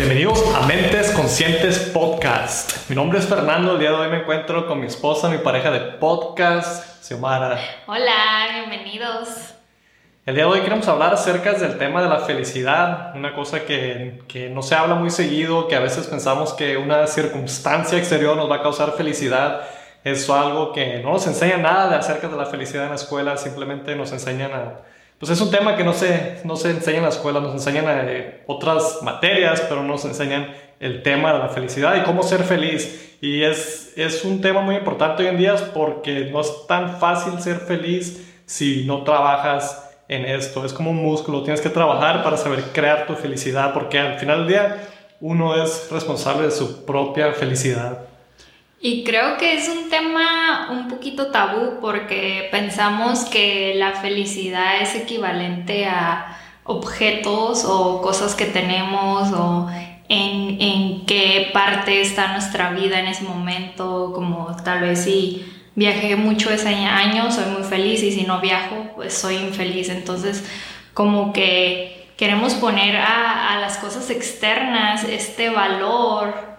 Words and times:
Bienvenidos 0.00 0.42
a 0.54 0.66
Mentes 0.66 1.12
Conscientes 1.12 1.78
Podcast. 1.92 2.88
Mi 2.88 2.96
nombre 2.96 3.18
es 3.18 3.26
Fernando. 3.26 3.74
El 3.74 3.80
día 3.80 3.90
de 3.90 3.96
hoy 3.96 4.08
me 4.08 4.20
encuentro 4.20 4.66
con 4.66 4.80
mi 4.80 4.86
esposa, 4.86 5.28
mi 5.28 5.36
pareja 5.36 5.70
de 5.70 5.78
podcast, 5.98 7.04
Xiomara. 7.04 7.60
Hola, 7.86 8.48
bienvenidos. 8.50 9.28
El 10.24 10.36
día 10.36 10.44
de 10.44 10.50
hoy 10.50 10.60
queremos 10.62 10.88
hablar 10.88 11.12
acerca 11.12 11.52
del 11.52 11.76
tema 11.76 12.02
de 12.02 12.08
la 12.08 12.20
felicidad, 12.20 13.14
una 13.14 13.34
cosa 13.34 13.66
que, 13.66 14.22
que 14.26 14.48
no 14.48 14.62
se 14.62 14.74
habla 14.74 14.94
muy 14.94 15.10
seguido, 15.10 15.68
que 15.68 15.76
a 15.76 15.80
veces 15.80 16.06
pensamos 16.06 16.54
que 16.54 16.78
una 16.78 17.06
circunstancia 17.06 17.98
exterior 17.98 18.38
nos 18.38 18.50
va 18.50 18.56
a 18.56 18.62
causar 18.62 18.92
felicidad. 18.92 19.68
Es 20.02 20.30
algo 20.30 20.72
que 20.72 21.00
no 21.00 21.12
nos 21.12 21.26
enseña 21.26 21.58
nada 21.58 21.90
de 21.90 21.96
acerca 21.96 22.26
de 22.26 22.38
la 22.38 22.46
felicidad 22.46 22.84
en 22.84 22.90
la 22.90 22.96
escuela, 22.96 23.36
simplemente 23.36 23.94
nos 23.96 24.12
enseñan 24.12 24.54
a 24.54 24.80
pues 25.20 25.32
es 25.32 25.40
un 25.42 25.50
tema 25.50 25.76
que 25.76 25.84
no 25.84 25.92
se, 25.92 26.40
no 26.44 26.56
se 26.56 26.70
enseña 26.70 26.96
en 26.96 27.02
la 27.02 27.10
escuela, 27.10 27.40
nos 27.40 27.52
enseñan 27.52 27.84
eh, 28.08 28.42
otras 28.46 29.00
materias, 29.02 29.60
pero 29.68 29.82
no 29.82 29.88
nos 29.88 30.04
enseñan 30.06 30.48
el 30.80 31.02
tema 31.02 31.34
de 31.34 31.40
la 31.40 31.50
felicidad 31.50 31.94
y 31.96 32.04
cómo 32.04 32.22
ser 32.22 32.42
feliz. 32.42 33.18
Y 33.20 33.42
es, 33.42 33.92
es 33.96 34.24
un 34.24 34.40
tema 34.40 34.62
muy 34.62 34.76
importante 34.76 35.22
hoy 35.22 35.28
en 35.28 35.36
día 35.36 35.54
porque 35.74 36.30
no 36.32 36.40
es 36.40 36.66
tan 36.66 36.98
fácil 36.98 37.38
ser 37.42 37.58
feliz 37.58 38.26
si 38.46 38.86
no 38.86 39.02
trabajas 39.04 39.90
en 40.08 40.24
esto. 40.24 40.64
Es 40.64 40.72
como 40.72 40.90
un 40.90 41.02
músculo, 41.02 41.42
tienes 41.42 41.60
que 41.60 41.68
trabajar 41.68 42.24
para 42.24 42.38
saber 42.38 42.62
crear 42.72 43.06
tu 43.06 43.14
felicidad 43.14 43.74
porque 43.74 43.98
al 43.98 44.18
final 44.18 44.38
del 44.38 44.48
día 44.48 44.88
uno 45.20 45.62
es 45.62 45.90
responsable 45.90 46.46
de 46.46 46.50
su 46.50 46.86
propia 46.86 47.34
felicidad. 47.34 48.09
Y 48.82 49.04
creo 49.04 49.36
que 49.36 49.54
es 49.58 49.68
un 49.68 49.90
tema 49.90 50.68
un 50.70 50.88
poquito 50.88 51.26
tabú 51.26 51.80
porque 51.82 52.48
pensamos 52.50 53.26
que 53.26 53.74
la 53.76 53.92
felicidad 53.92 54.80
es 54.80 54.94
equivalente 54.94 55.84
a 55.84 56.38
objetos 56.64 57.66
o 57.66 58.00
cosas 58.00 58.34
que 58.34 58.46
tenemos 58.46 59.30
o 59.32 59.68
en, 60.08 60.60
en 60.62 61.04
qué 61.04 61.50
parte 61.52 62.00
está 62.00 62.32
nuestra 62.32 62.70
vida 62.70 62.98
en 63.00 63.08
ese 63.08 63.24
momento, 63.24 64.12
como 64.14 64.56
tal 64.64 64.80
vez 64.80 65.04
si 65.04 65.44
viajé 65.74 66.16
mucho 66.16 66.50
ese 66.50 66.74
año 66.74 67.30
soy 67.30 67.44
muy 67.46 67.62
feliz 67.64 68.02
y 68.02 68.12
si 68.12 68.22
no 68.22 68.40
viajo 68.40 68.92
pues 68.96 69.12
soy 69.12 69.36
infeliz. 69.36 69.90
Entonces 69.90 70.42
como 70.94 71.34
que 71.34 72.08
queremos 72.16 72.54
poner 72.54 72.96
a, 72.96 73.52
a 73.52 73.60
las 73.60 73.76
cosas 73.76 74.08
externas 74.08 75.04
este 75.04 75.50
valor 75.50 76.49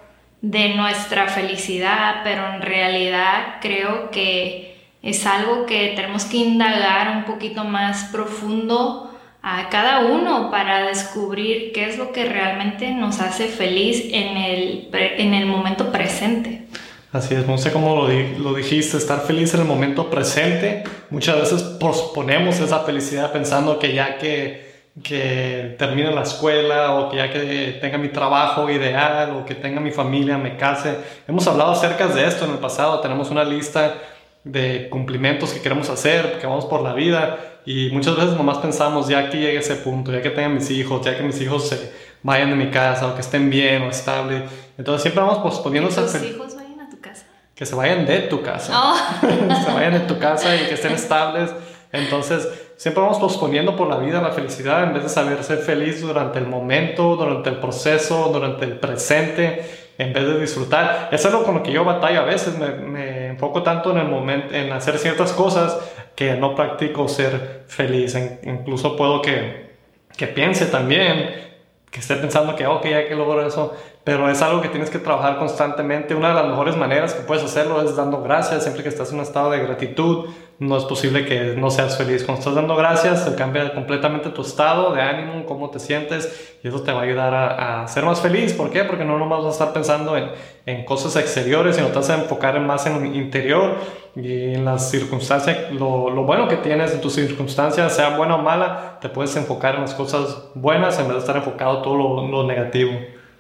de 0.42 0.70
nuestra 0.76 1.28
felicidad, 1.28 2.22
pero 2.24 2.54
en 2.54 2.62
realidad 2.62 3.58
creo 3.62 4.10
que 4.10 4.76
es 5.04 5.26
algo 5.26 5.66
que 5.66 5.94
tenemos 5.96 6.26
que 6.26 6.38
indagar 6.38 7.16
un 7.18 7.26
poquito 7.26 7.64
más 7.64 8.06
profundo 8.06 9.08
a 9.44 9.70
cada 9.70 10.02
uno 10.06 10.52
para 10.52 10.86
descubrir 10.88 11.72
qué 11.74 11.90
es 11.90 11.98
lo 11.98 12.12
que 12.12 12.26
realmente 12.26 12.92
nos 12.92 13.20
hace 13.20 13.48
feliz 13.48 14.04
en 14.12 14.38
el, 14.38 14.90
en 14.94 15.34
el 15.34 15.48
momento 15.48 15.92
presente. 15.92 16.68
Así 17.12 17.34
es, 17.34 17.46
no 17.46 17.58
sé 17.58 17.72
cómo 17.74 17.96
lo, 17.96 18.08
lo, 18.08 18.54
dijiste, 18.54 18.98
estar 18.98 19.22
feliz 19.22 19.54
en 19.54 19.62
el 19.62 19.68
momento 19.68 20.10
presente. 20.10 20.84
Muchas 21.10 21.38
veces 21.38 21.62
posponemos 21.64 22.60
esa 22.60 22.80
felicidad 22.82 23.34
pensando 23.34 23.80
que 23.80 23.94
ya 23.94 24.18
que 24.18 24.71
que 25.04 25.76
termine 25.80 26.12
la 26.12 26.24
escuela 26.24 26.96
o 26.96 27.10
que 27.10 27.18
ya 27.18 27.32
que 27.32 27.78
tenga 27.80 27.98
mi 27.98 28.10
trabajo 28.10 28.70
ideal 28.70 29.32
o 29.32 29.46
que 29.46 29.56
tenga 29.56 29.80
mi 29.80 29.92
familia, 29.92 30.38
me 30.38 30.58
case. 30.58 30.98
Hemos 31.28 31.48
hablado 31.48 31.72
acerca 31.72 32.08
de 32.08 32.26
esto 32.26 32.46
en 32.46 32.52
el 32.52 32.58
pasado, 32.58 33.00
tenemos 33.00 33.30
una 33.30 33.44
lista 33.44 33.96
de 34.44 34.90
cumplimientos 34.90 35.54
que 35.54 35.62
queremos 35.62 35.90
hacer, 35.90 36.40
que 36.40 36.48
vamos 36.48 36.66
por 36.66 36.82
la 36.82 36.94
vida 36.94 37.38
y 37.66 37.90
muchas 37.92 38.16
veces 38.16 38.36
nomás 38.36 38.58
pensamos 38.58 39.08
ya 39.08 39.30
que 39.30 39.38
llegue 39.38 39.60
ese 39.60 39.76
punto, 39.76 40.12
ya 40.12 40.22
que 40.22 40.32
tenga 40.32 40.50
mis 40.50 40.70
hijos, 40.72 41.06
ya 41.06 41.16
que 41.16 41.24
mis 41.24 41.40
hijos 41.40 41.70
se 41.70 41.92
vayan 42.24 42.50
de 42.50 42.56
mi 42.56 42.70
casa 42.70 43.08
o 43.08 43.16
que 43.16 43.22
estén 43.22 43.50
bien 43.50 43.84
o 43.84 43.90
estable. 43.90 44.44
Entonces 44.78 45.04
siempre 45.04 45.24
vamos 45.24 45.40
posponiendo 45.40 45.90
¿Que 45.90 45.96
tus 45.96 46.24
hijos 46.24 46.56
vayan 46.56 46.82
a 46.82 46.90
tu 46.90 47.00
casa? 47.00 47.26
Que 47.56 47.66
se 47.66 47.76
vayan 47.76 48.06
de 48.06 48.20
tu 48.22 48.42
casa. 48.42 48.74
Oh. 48.76 48.96
se 49.66 49.72
vayan 49.72 49.94
de 49.94 50.00
tu 50.02 50.20
casa 50.20 50.56
y 50.56 50.68
que 50.68 50.74
estén 50.74 50.92
estables. 50.96 51.52
Entonces, 51.94 52.48
siempre 52.78 53.04
vamos 53.04 53.20
posponiendo 53.20 53.76
por 53.76 53.88
la 53.88 53.98
vida 53.98 54.22
la 54.22 54.32
felicidad 54.32 54.84
en 54.84 54.94
vez 54.94 55.04
de 55.04 55.10
saber 55.10 55.44
ser 55.44 55.60
feliz 55.60 56.02
durante 56.02 56.40
el 56.40 56.48
momento, 56.48 57.16
durante 57.16 57.50
el 57.50 57.58
proceso, 57.58 58.30
durante 58.32 58.66
el 58.66 58.80
presente, 58.80 59.66
en 59.98 60.14
vez 60.14 60.26
de 60.26 60.40
disfrutar. 60.40 61.10
Eso 61.12 61.28
es 61.28 61.34
lo 61.34 61.44
con 61.44 61.56
lo 61.56 61.64
que 61.64 61.72
yo 61.72 61.84
batallo 61.84 62.22
a 62.22 62.26
veces. 62.26 62.58
Me, 62.58 62.72
me 62.72 63.28
enfoco 63.28 63.62
tanto 63.62 63.92
en 63.92 63.98
el 63.98 64.08
momento, 64.08 64.56
en 64.56 64.72
hacer 64.72 64.98
ciertas 64.98 65.34
cosas 65.34 65.78
que 66.16 66.36
no 66.36 66.56
practico 66.56 67.08
ser 67.08 67.64
feliz. 67.68 68.16
incluso 68.44 68.96
puedo 68.96 69.22
que, 69.22 69.72
que 70.16 70.28
piense 70.28 70.66
también, 70.66 71.52
que 71.90 72.00
esté 72.00 72.16
pensando 72.16 72.56
que, 72.56 72.66
ok, 72.68 72.86
ya 72.86 73.08
que 73.08 73.16
logro 73.16 73.46
eso, 73.46 73.76
pero 74.04 74.30
es 74.30 74.42
algo 74.42 74.62
que 74.62 74.70
tienes 74.70 74.90
que 74.90 75.00
trabajar 75.00 75.38
constantemente. 75.38 76.16
Una 76.16 76.30
de 76.30 76.36
las 76.36 76.48
mejores 76.48 76.78
maneras 76.78 77.14
que 77.14 77.22
puedes 77.22 77.44
hacerlo 77.44 77.82
es 77.82 77.96
dando 77.96 78.22
gracias, 78.22 78.64
siempre 78.64 78.84
que 78.84 78.90
estás 78.90 79.10
en 79.12 79.18
un 79.18 79.24
estado 79.24 79.52
de 79.52 79.60
gratitud, 79.60 80.30
no 80.62 80.78
es 80.78 80.84
posible 80.84 81.26
que 81.26 81.56
no 81.58 81.72
seas 81.72 81.98
feliz. 81.98 82.24
Cuando 82.24 82.38
estás 82.38 82.54
dando 82.54 82.76
gracias, 82.76 83.24
se 83.24 83.34
cambia 83.34 83.74
completamente 83.74 84.30
tu 84.30 84.44
estado 84.44 84.94
de 84.94 85.02
ánimo, 85.02 85.44
cómo 85.48 85.72
te 85.72 85.80
sientes, 85.80 86.56
y 86.64 86.68
eso 86.68 86.84
te 86.84 86.92
va 86.92 87.00
a 87.00 87.04
ayudar 87.04 87.34
a, 87.34 87.88
ser 87.88 88.06
más 88.06 88.22
feliz. 88.22 88.54
¿Por 88.54 88.70
qué? 88.70 88.84
Porque 88.84 89.04
no 89.04 89.18
nomás 89.18 89.40
vas 89.40 89.48
a 89.48 89.52
estar 89.54 89.74
pensando 89.74 90.16
en, 90.16 90.30
en 90.68 90.86
cosas 90.86 91.16
exteriores, 91.16 91.78
sino 91.78 91.88
te 91.88 91.96
vas 91.96 92.12
a 92.12 92.22
enfocar 92.22 92.60
más 92.60 92.86
en 92.86 93.04
el 93.04 93.16
interior 93.16 93.76
y 94.16 94.54
en 94.54 94.64
las 94.64 94.92
circunstancias. 94.92 95.72
Lo, 95.72 96.12
lo 96.12 96.26
bueno 96.26 96.48
que 96.48 96.58
tienes 96.58 96.94
en 96.94 97.02
tus 97.02 97.14
circunstancias, 97.14 97.96
sea 97.96 98.16
buena 98.16 98.36
o 98.36 98.44
mala, 98.44 99.00
te 99.02 99.10
puedes 99.10 99.36
enfocar 99.36 99.74
en 99.74 99.82
las 99.82 99.96
cosas 99.96 100.50
buenas 100.54 101.00
en 101.00 101.06
vez 101.06 101.16
de 101.16 101.20
estar 101.22 101.38
enfocado 101.38 101.78
en 101.78 101.82
todo 101.82 101.96
lo, 101.96 102.28
lo 102.28 102.44
negativo. 102.46 102.92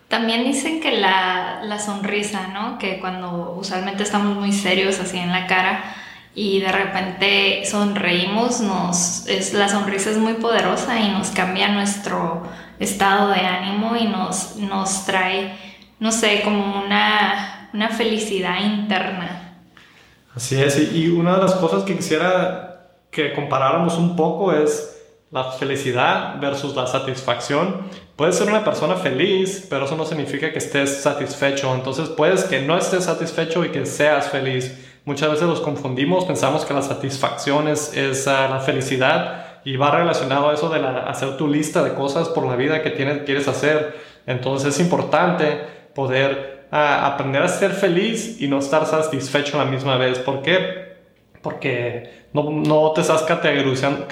También 0.08 0.44
dicen 0.44 0.82
que 0.82 0.98
la, 0.98 1.62
la 1.62 1.78
sonrisa, 1.78 2.48
¿no? 2.48 2.80
Que 2.80 3.00
cuando 3.00 3.56
usualmente 3.59 4.02
estamos 4.02 4.36
muy 4.36 4.52
serios 4.52 5.00
así 5.00 5.20
en 5.20 5.32
la 5.32 5.46
cara, 5.46 5.84
y 6.34 6.59
de 6.59 6.72
repente 6.72 7.66
sonreímos, 7.66 8.62
nos, 8.62 9.28
es, 9.28 9.53
la 9.53 9.68
sonrisa 9.68 10.12
es 10.12 10.18
muy 10.18 10.34
poderosa 10.36 11.00
y 11.00 11.09
nos 11.09 11.30
cambia 11.30 11.68
nuestro 11.69 12.44
estado 12.80 13.30
de 13.30 13.42
ánimo 13.42 13.96
y 13.97 14.06
nos, 14.06 14.56
nos 14.56 15.06
trae, 15.06 15.53
no 16.00 16.12
sé, 16.12 16.41
como 16.44 16.84
una, 16.84 17.70
una 17.74 17.90
felicidad 17.90 18.62
interna. 18.62 19.58
Así 20.34 20.62
es, 20.62 20.94
y 20.94 21.09
una 21.09 21.36
de 21.36 21.41
las 21.41 21.56
cosas 21.56 21.84
que 21.84 21.97
quisiera 21.97 22.72
que 23.12 23.34
comparáramos 23.34 23.97
un 23.97 24.16
poco 24.16 24.53
es 24.53 24.97
la 25.31 25.52
felicidad 25.52 26.40
versus 26.40 26.75
la 26.75 26.88
satisfacción. 26.88 27.81
Puedes 28.16 28.36
ser 28.38 28.47
una 28.47 28.64
persona 28.64 28.96
feliz, 28.96 29.66
pero 29.70 29.86
eso 29.86 29.96
no 29.96 30.06
significa 30.06 30.52
que 30.52 30.59
estés 30.59 31.02
satisfecho. 31.02 31.74
Entonces 31.74 32.09
puedes 32.09 32.46
que 32.46 32.62
no 32.62 32.78
estés 32.78 33.06
satisfecho 33.06 33.64
y 33.66 33.70
que 33.70 33.86
seas 33.86 34.30
feliz. 34.30 34.91
Muchas 35.04 35.32
veces 35.32 35.48
los 35.48 35.62
confundimos, 35.62 36.26
pensamos 36.26 36.64
que 36.64 36.76
la 36.76 36.84
satisfacción 36.84 37.68
es, 37.68 38.28
ah, 38.28 38.48
la 38.50 38.60
felicidad 38.60 39.62
y 39.66 39.76
va 39.76 39.90
relacionado 39.90 40.50
a 40.50 40.54
eso 40.54 40.70
de 40.70 40.80
hacer 40.80 41.38
tu 41.38 41.48
lista 41.48 41.84
de 41.84 41.94
cosas 41.96 42.30
por 42.30 42.46
la 42.46 42.56
vida 42.56 42.84
que 42.84 42.92
tienes, 42.92 43.24
quieres 43.24 43.48
hacer. 43.48 44.00
Entonces 44.28 44.76
es 44.76 44.80
importante 44.80 45.60
poder 45.96 46.68
ah, 46.72 47.08
aprender 47.08 47.42
a 47.42 47.48
ser 47.48 47.72
feliz 47.72 48.40
y 48.40 48.48
no 48.48 48.60
estar 48.60 48.86
satisfecho 48.86 49.60
a 49.60 49.66
la 49.66 49.72
misma 49.72 49.98
vez. 49.98 50.20
¿Por 50.20 50.44
qué? 50.44 50.98
Porque 51.42 52.28
no, 52.34 52.52
no 52.52 52.92
te 52.92 53.02
estás 53.02 53.24
categorizando, 53.24 54.06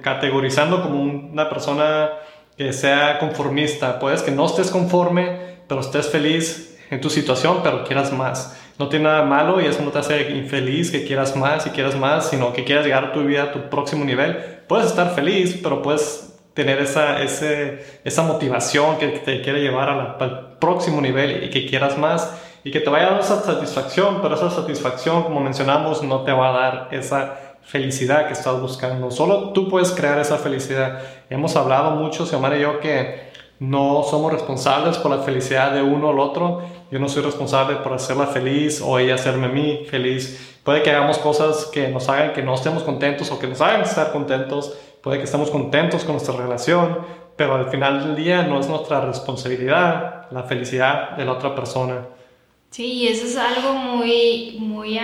categorizando 0.00 0.80
como 0.80 1.02
una 1.02 1.48
persona 1.48 2.10
que 2.56 2.72
sea 2.72 3.18
conformista. 3.18 3.98
Puedes 3.98 4.22
que 4.22 4.30
no 4.30 4.46
estés 4.46 4.70
conforme, 4.70 5.56
pero 5.66 5.80
estés 5.80 6.08
feliz 6.08 6.78
en 6.88 7.00
tu 7.00 7.10
situación, 7.10 7.60
pero 7.64 7.82
quieras 7.82 8.12
más 8.12 8.56
no 8.80 8.88
tiene 8.88 9.04
nada 9.04 9.24
malo 9.24 9.60
y 9.60 9.66
eso 9.66 9.82
no 9.82 9.90
te 9.90 9.98
hace 9.98 10.30
infeliz 10.30 10.90
que 10.90 11.04
quieras 11.04 11.36
más 11.36 11.66
y 11.66 11.70
quieras 11.70 11.96
más, 11.96 12.30
sino 12.30 12.54
que 12.54 12.64
quieras 12.64 12.86
llegar 12.86 13.04
a 13.04 13.12
tu 13.12 13.22
vida 13.22 13.42
a 13.42 13.52
tu 13.52 13.68
próximo 13.68 14.06
nivel. 14.06 14.38
Puedes 14.66 14.86
estar 14.86 15.14
feliz, 15.14 15.60
pero 15.62 15.82
puedes 15.82 16.34
tener 16.54 16.78
esa, 16.78 17.20
esa 17.22 18.22
motivación 18.22 18.96
que 18.96 19.08
te 19.08 19.42
quiere 19.42 19.60
llevar 19.60 19.90
al 19.90 20.56
próximo 20.58 21.02
nivel 21.02 21.44
y 21.44 21.50
que 21.50 21.66
quieras 21.66 21.98
más 21.98 22.40
y 22.64 22.70
que 22.70 22.80
te 22.80 22.88
vaya 22.88 23.08
a 23.08 23.10
dar 23.10 23.20
esa 23.20 23.42
satisfacción, 23.42 24.22
pero 24.22 24.34
esa 24.34 24.48
satisfacción, 24.48 25.24
como 25.24 25.40
mencionamos, 25.40 26.02
no 26.02 26.22
te 26.22 26.32
va 26.32 26.48
a 26.48 26.52
dar 26.52 26.88
esa 26.92 27.36
felicidad 27.60 28.28
que 28.28 28.32
estás 28.32 28.58
buscando. 28.62 29.10
Solo 29.10 29.52
tú 29.52 29.68
puedes 29.68 29.90
crear 29.90 30.18
esa 30.18 30.38
felicidad. 30.38 31.02
Hemos 31.28 31.54
hablado 31.54 31.90
mucho, 31.90 32.24
Xiomara 32.24 32.56
y 32.56 32.62
yo, 32.62 32.80
que 32.80 33.28
no 33.60 34.02
somos 34.02 34.32
responsables 34.32 34.96
por 34.96 35.10
la 35.10 35.22
felicidad 35.22 35.72
de 35.72 35.82
uno 35.82 36.10
el 36.10 36.18
otro. 36.18 36.62
Yo 36.90 36.98
no 36.98 37.10
soy 37.10 37.22
responsable 37.22 37.76
por 37.76 37.92
hacerla 37.92 38.26
feliz 38.26 38.80
o 38.80 38.98
ella 38.98 39.14
hacerme 39.14 39.46
a 39.46 39.50
mí 39.50 39.86
feliz. 39.90 40.58
Puede 40.64 40.82
que 40.82 40.90
hagamos 40.90 41.18
cosas 41.18 41.66
que 41.66 41.88
nos 41.88 42.08
hagan 42.08 42.32
que 42.32 42.42
no 42.42 42.54
estemos 42.54 42.82
contentos 42.82 43.30
o 43.30 43.38
que 43.38 43.46
nos 43.46 43.60
hagan 43.60 43.82
estar 43.82 44.12
contentos. 44.12 44.74
Puede 45.02 45.18
que 45.18 45.24
estemos 45.24 45.50
contentos 45.50 46.04
con 46.04 46.14
nuestra 46.14 46.36
relación, 46.36 47.00
pero 47.36 47.54
al 47.54 47.68
final 47.68 48.02
del 48.02 48.16
día 48.16 48.42
no 48.44 48.58
es 48.60 48.66
nuestra 48.66 49.02
responsabilidad 49.02 50.30
la 50.30 50.42
felicidad 50.44 51.16
de 51.18 51.26
la 51.26 51.32
otra 51.32 51.54
persona. 51.54 52.06
Sí, 52.70 53.08
eso 53.08 53.26
es 53.26 53.36
algo 53.36 53.74
muy, 53.74 54.56
muy, 54.58 54.98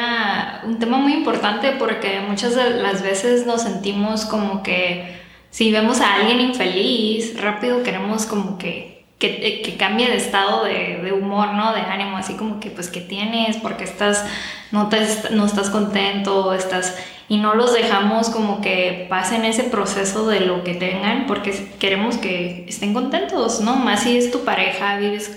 un 0.64 0.78
tema 0.78 0.96
muy 0.96 1.12
importante 1.12 1.72
porque 1.78 2.20
muchas 2.20 2.54
de 2.54 2.70
las 2.82 3.02
veces 3.02 3.44
nos 3.44 3.62
sentimos 3.62 4.24
como 4.24 4.62
que 4.62 5.25
si 5.56 5.72
vemos 5.72 6.02
a 6.02 6.16
alguien 6.16 6.38
infeliz, 6.38 7.40
rápido 7.40 7.82
queremos 7.82 8.26
como 8.26 8.58
que 8.58 9.06
que, 9.18 9.62
que 9.62 9.76
cambie 9.78 10.06
de 10.06 10.18
estado 10.18 10.64
de, 10.64 11.00
de, 11.02 11.12
humor, 11.12 11.54
¿no? 11.54 11.72
De 11.72 11.80
ánimo, 11.80 12.18
así 12.18 12.34
como 12.34 12.60
que, 12.60 12.68
pues, 12.68 12.90
¿qué 12.90 13.00
tienes? 13.00 13.56
porque 13.56 13.84
estás, 13.84 14.22
no, 14.70 14.90
te, 14.90 14.98
no 15.30 15.46
estás 15.46 15.70
contento? 15.70 16.52
Estás, 16.52 16.94
y 17.26 17.38
no 17.38 17.54
los 17.54 17.72
dejamos 17.72 18.28
como 18.28 18.60
que 18.60 19.06
pasen 19.08 19.46
ese 19.46 19.64
proceso 19.64 20.28
de 20.28 20.40
lo 20.40 20.62
que 20.62 20.74
tengan, 20.74 21.24
porque 21.26 21.52
queremos 21.78 22.18
que 22.18 22.66
estén 22.68 22.92
contentos, 22.92 23.62
¿no? 23.62 23.76
Más 23.76 24.02
si 24.02 24.18
es 24.18 24.30
tu 24.30 24.44
pareja, 24.44 24.98
vives, 24.98 25.34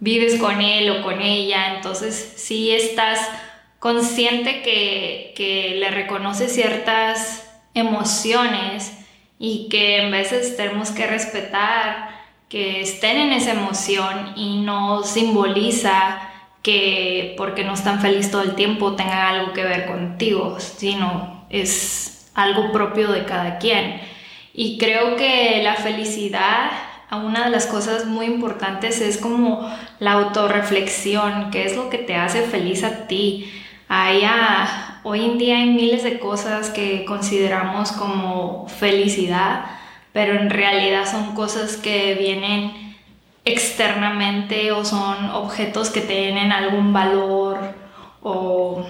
vives 0.00 0.34
con 0.40 0.60
él 0.60 0.90
o 0.90 1.02
con 1.04 1.20
ella, 1.20 1.76
entonces 1.76 2.32
si 2.34 2.72
estás 2.72 3.20
consciente 3.78 4.62
que, 4.62 5.32
que 5.36 5.76
le 5.78 5.92
reconoces 5.92 6.52
ciertas 6.52 7.48
emociones 7.74 8.96
y 9.42 9.70
que 9.70 10.02
en 10.02 10.10
veces 10.10 10.54
tenemos 10.58 10.90
que 10.90 11.06
respetar 11.06 12.10
que 12.50 12.82
estén 12.82 13.16
en 13.16 13.32
esa 13.32 13.52
emoción 13.52 14.34
y 14.36 14.60
no 14.60 15.02
simboliza 15.02 16.20
que 16.62 17.34
porque 17.38 17.64
no 17.64 17.72
están 17.72 18.00
felices 18.00 18.30
todo 18.30 18.42
el 18.42 18.54
tiempo 18.54 18.96
tenga 18.96 19.30
algo 19.30 19.54
que 19.54 19.64
ver 19.64 19.86
contigo, 19.86 20.58
sino 20.60 21.46
es 21.48 22.30
algo 22.34 22.70
propio 22.70 23.10
de 23.12 23.24
cada 23.24 23.56
quien. 23.56 24.02
Y 24.52 24.76
creo 24.76 25.16
que 25.16 25.62
la 25.62 25.74
felicidad, 25.76 26.70
una 27.10 27.44
de 27.44 27.50
las 27.50 27.66
cosas 27.66 28.04
muy 28.04 28.26
importantes 28.26 29.00
es 29.00 29.16
como 29.16 29.66
la 30.00 30.12
autorreflexión, 30.12 31.50
qué 31.50 31.64
es 31.64 31.76
lo 31.76 31.88
que 31.88 31.96
te 31.96 32.14
hace 32.14 32.42
feliz 32.42 32.84
a 32.84 33.06
ti. 33.06 33.50
Hay 33.92 34.22
hoy 35.02 35.24
en 35.24 35.36
día 35.36 35.56
hay 35.56 35.70
miles 35.70 36.04
de 36.04 36.20
cosas 36.20 36.70
que 36.70 37.04
consideramos 37.04 37.90
como 37.90 38.68
felicidad, 38.68 39.64
pero 40.12 40.34
en 40.40 40.48
realidad 40.48 41.10
son 41.10 41.34
cosas 41.34 41.76
que 41.76 42.14
vienen 42.14 42.96
externamente 43.44 44.70
o 44.70 44.84
son 44.84 45.30
objetos 45.30 45.90
que 45.90 46.02
tienen 46.02 46.52
algún 46.52 46.92
valor 46.92 47.74
o, 48.22 48.86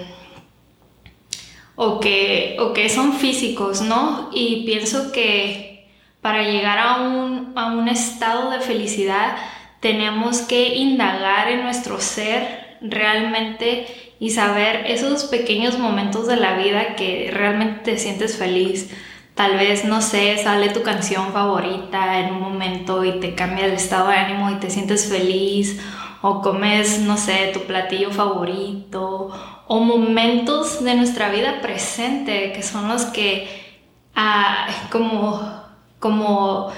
o, 1.77 2.01
que, 2.01 2.59
o 2.61 2.75
que 2.75 2.91
son 2.91 3.15
físicos, 3.15 3.81
¿no? 3.81 4.29
Y 4.35 4.67
pienso 4.67 5.13
que 5.13 5.89
para 6.21 6.43
llegar 6.43 6.79
a 6.79 6.97
un, 7.01 7.55
a 7.57 7.73
un 7.73 7.89
estado 7.89 8.51
de 8.51 8.61
felicidad 8.61 9.35
tenemos 9.81 10.43
que 10.43 10.75
indagar 10.75 11.49
en 11.49 11.63
nuestro 11.63 12.03
ser 12.03 12.77
realmente 12.83 14.10
y 14.21 14.31
saber 14.31 14.85
esos 14.87 15.25
pequeños 15.25 15.79
momentos 15.79 16.29
de 16.29 16.37
la 16.37 16.57
vida 16.57 16.95
que 16.95 17.31
realmente 17.33 17.93
te 17.93 17.99
sientes 17.99 18.37
feliz 18.37 18.91
Tal 19.41 19.57
vez, 19.57 19.87
no 19.87 20.03
sé, 20.03 20.37
sale 20.37 20.69
tu 20.69 20.83
canción 20.83 21.33
favorita 21.33 22.19
en 22.19 22.35
un 22.35 22.43
momento 22.43 23.07
y 23.07 23.21
te 23.21 23.35
cambia 23.35 23.65
el 23.65 23.73
estado 23.73 24.09
de 24.09 24.17
ánimo 24.17 24.51
y 24.51 24.57
te 24.57 24.69
sientes 24.69 25.09
feliz. 25.09 25.81
O 26.21 26.43
comes, 26.43 27.01
no 27.01 27.17
sé, 27.17 27.51
tu 27.55 27.61
platillo 27.61 28.11
favorito. 28.11 29.31
O 29.67 29.81
momentos 29.81 30.85
de 30.85 30.95
nuestra 30.95 31.31
vida 31.31 31.63
presente 31.63 32.53
que 32.53 32.63
son 32.63 32.89
los 32.89 33.07
que 33.07 33.49
ah, 34.15 34.67
como, 34.93 35.41
como 35.99 36.71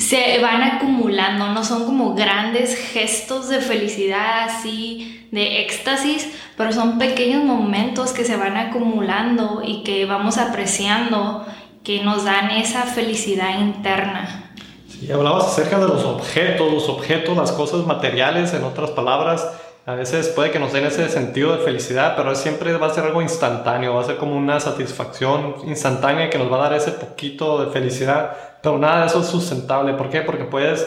se 0.00 0.38
van 0.40 0.62
acumulando, 0.62 1.48
no 1.48 1.62
son 1.62 1.84
como 1.84 2.14
grandes 2.14 2.74
gestos 2.74 3.50
de 3.50 3.60
felicidad 3.60 4.44
así, 4.44 5.28
de 5.30 5.60
éxtasis, 5.60 6.26
pero 6.56 6.72
son 6.72 6.98
pequeños 6.98 7.44
momentos 7.44 8.12
que 8.12 8.24
se 8.24 8.34
van 8.36 8.56
acumulando 8.56 9.60
y 9.62 9.82
que 9.82 10.06
vamos 10.06 10.38
apreciando 10.38 11.44
que 11.84 12.02
nos 12.02 12.24
dan 12.24 12.50
esa 12.50 12.84
felicidad 12.84 13.60
interna. 13.60 14.52
Sí, 14.88 15.12
hablabas 15.12 15.44
acerca 15.44 15.78
de 15.78 15.88
los 15.88 16.02
objetos, 16.04 16.72
los 16.72 16.88
objetos, 16.88 17.36
las 17.36 17.52
cosas 17.52 17.84
materiales, 17.86 18.54
en 18.54 18.64
otras 18.64 18.90
palabras, 18.90 19.46
a 19.86 19.94
veces 19.94 20.28
puede 20.28 20.50
que 20.50 20.58
nos 20.58 20.72
den 20.72 20.84
ese 20.86 21.08
sentido 21.08 21.56
de 21.56 21.64
felicidad, 21.64 22.14
pero 22.16 22.34
siempre 22.34 22.76
va 22.76 22.86
a 22.86 22.94
ser 22.94 23.04
algo 23.04 23.22
instantáneo, 23.22 23.94
va 23.94 24.02
a 24.02 24.04
ser 24.04 24.16
como 24.16 24.36
una 24.36 24.60
satisfacción 24.60 25.56
instantánea 25.66 26.30
que 26.30 26.38
nos 26.38 26.50
va 26.50 26.56
a 26.56 26.70
dar 26.70 26.74
ese 26.74 26.92
poquito 26.92 27.64
de 27.64 27.72
felicidad, 27.72 28.36
pero 28.62 28.78
nada 28.78 29.02
de 29.02 29.06
eso 29.06 29.20
es 29.20 29.26
sustentable. 29.26 29.94
¿Por 29.94 30.10
qué? 30.10 30.22
Porque 30.22 30.44
puedes 30.44 30.86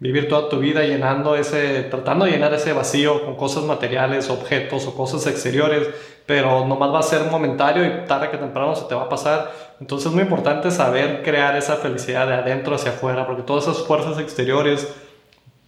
vivir 0.00 0.28
toda 0.28 0.48
tu 0.48 0.58
vida 0.58 0.82
llenando 0.82 1.36
ese, 1.36 1.82
tratando 1.82 2.24
de 2.24 2.32
llenar 2.32 2.52
ese 2.54 2.72
vacío 2.72 3.24
con 3.24 3.36
cosas 3.36 3.64
materiales, 3.64 4.30
objetos 4.30 4.86
o 4.86 4.94
cosas 4.94 5.26
exteriores, 5.26 5.88
pero 6.26 6.66
nomás 6.66 6.92
va 6.92 7.00
a 7.00 7.02
ser 7.02 7.30
momentario 7.30 7.84
y 7.84 8.06
tarde 8.06 8.30
que 8.30 8.38
temprano 8.38 8.74
se 8.74 8.84
te 8.84 8.94
va 8.94 9.02
a 9.02 9.08
pasar. 9.08 9.52
Entonces 9.78 10.06
es 10.06 10.12
muy 10.12 10.22
importante 10.22 10.70
saber 10.70 11.22
crear 11.22 11.54
esa 11.54 11.76
felicidad 11.76 12.26
de 12.26 12.34
adentro 12.34 12.74
hacia 12.74 12.92
afuera, 12.92 13.26
porque 13.26 13.42
todas 13.42 13.64
esas 13.64 13.86
fuerzas 13.86 14.18
exteriores, 14.18 14.88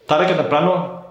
tarde 0.06 0.26
que 0.26 0.34
temprano 0.34 1.02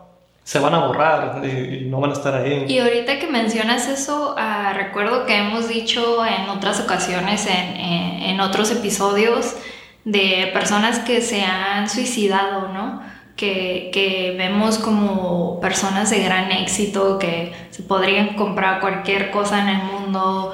se 0.44 0.58
van 0.58 0.74
a 0.74 0.88
borrar 0.88 1.46
y, 1.46 1.86
no 1.86 2.00
van 2.00 2.10
a 2.10 2.14
estar 2.14 2.34
ahí. 2.34 2.66
Y 2.68 2.80
ahorita 2.80 3.20
que 3.20 3.28
mencionas 3.28 3.88
eso, 3.88 4.36
uh, 4.36 4.74
recuerdo 4.74 5.28
que 5.28 5.38
hemos 5.38 5.68
dicho 5.68 6.26
en 6.26 6.50
otras 6.50 6.80
ocasiones, 6.80 7.46
en, 7.46 7.76
en, 7.78 8.24
en 8.24 8.40
otros 8.42 8.72
episodios, 8.72 9.56
de 10.04 10.50
personas 10.54 11.00
que 11.00 11.22
se 11.22 11.44
han 11.44 11.90
suicidado, 11.90 12.70
¿no? 12.70 13.02
que, 13.36 14.36
vemos 14.38 14.78
como 14.78 15.60
personas 15.60 16.10
de 16.10 16.24
gran 16.24 16.52
éxito, 16.52 17.18
que 17.20 17.54
se 17.72 17.84
podrían 17.84 18.36
comprar 18.36 18.80
cualquier 18.80 19.32
cosa 19.32 19.62
en 19.62 19.70
el 19.70 19.84
mundo, 19.84 20.54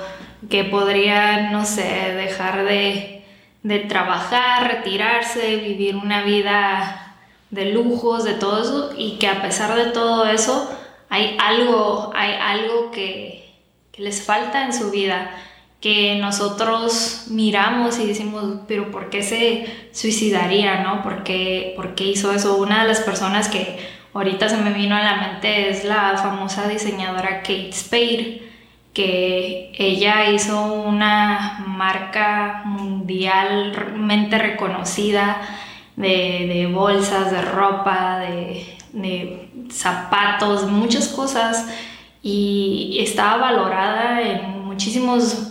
que 0.49 0.63
podrían, 0.63 1.51
no 1.51 1.65
sé, 1.65 2.13
dejar 2.15 2.63
de, 2.63 3.25
de 3.63 3.79
trabajar, 3.79 4.67
retirarse, 4.67 5.57
vivir 5.57 5.95
una 5.95 6.23
vida 6.23 7.15
de 7.49 7.71
lujos, 7.71 8.23
de 8.23 8.33
todo 8.33 8.61
eso, 8.61 8.91
y 8.97 9.17
que 9.17 9.27
a 9.27 9.41
pesar 9.41 9.75
de 9.75 9.91
todo 9.91 10.25
eso, 10.25 10.69
hay 11.09 11.37
algo, 11.39 12.11
hay 12.15 12.33
algo 12.33 12.91
que, 12.91 13.53
que 13.91 14.01
les 14.01 14.25
falta 14.25 14.65
en 14.65 14.73
su 14.73 14.91
vida 14.91 15.31
que 15.79 16.17
nosotros 16.19 17.25
miramos 17.29 17.99
y 17.99 18.07
decimos, 18.07 18.61
pero 18.67 18.91
¿por 18.91 19.09
qué 19.09 19.21
se 19.21 19.89
suicidaría, 19.91 20.81
no? 20.81 21.03
¿Por 21.03 21.23
qué, 21.23 21.73
¿Por 21.75 21.93
qué 21.93 22.05
hizo 22.05 22.31
eso? 22.31 22.57
Una 22.57 22.81
de 22.81 22.87
las 22.87 23.01
personas 23.01 23.47
que 23.47 23.77
ahorita 24.13 24.49
se 24.49 24.57
me 24.57 24.73
vino 24.73 24.95
a 24.95 25.03
la 25.03 25.15
mente 25.15 25.69
es 25.69 25.85
la 25.85 26.17
famosa 26.17 26.67
diseñadora 26.67 27.41
Kate 27.41 27.71
Spade, 27.73 28.43
que 28.93 29.71
ella 29.77 30.31
hizo 30.31 30.73
una 30.73 31.63
marca 31.67 32.63
mundialmente 32.65 34.39
reconocida 34.39 35.39
de, 35.95 36.47
de 36.47 36.67
bolsas, 36.73 37.29
de 37.29 37.41
ropa, 37.43 38.17
de, 38.19 38.65
de 38.93 39.49
zapatos, 39.69 40.63
muchas 40.67 41.09
cosas, 41.09 41.67
y 42.23 42.97
estaba 42.99 43.37
valorada 43.37 44.21
en 44.21 44.56
muchísimos 44.77 45.49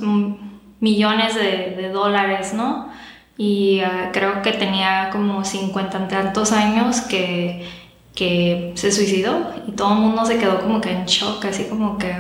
millones 0.79 1.35
de, 1.35 1.91
dólares, 1.93 2.55
¿no? 2.55 2.89
Y 3.37 3.81
ah, 3.81 4.11
creo 4.13 4.41
que 4.41 4.53
tenía 4.53 5.11
como 5.11 5.45
cincuenta 5.45 6.07
tantos 6.07 6.53
años 6.53 7.01
que, 7.01 7.67
que 8.15 8.71
se 8.77 8.93
suicidó 8.93 9.53
y 9.67 9.73
todo 9.73 9.95
el 9.95 9.99
mundo 9.99 10.25
se 10.25 10.39
quedó 10.39 10.61
como 10.61 10.81
que 10.81 10.93
en 10.93 11.07
shock, 11.07 11.45
así 11.45 11.65
como 11.65 11.99
que, 11.99 12.15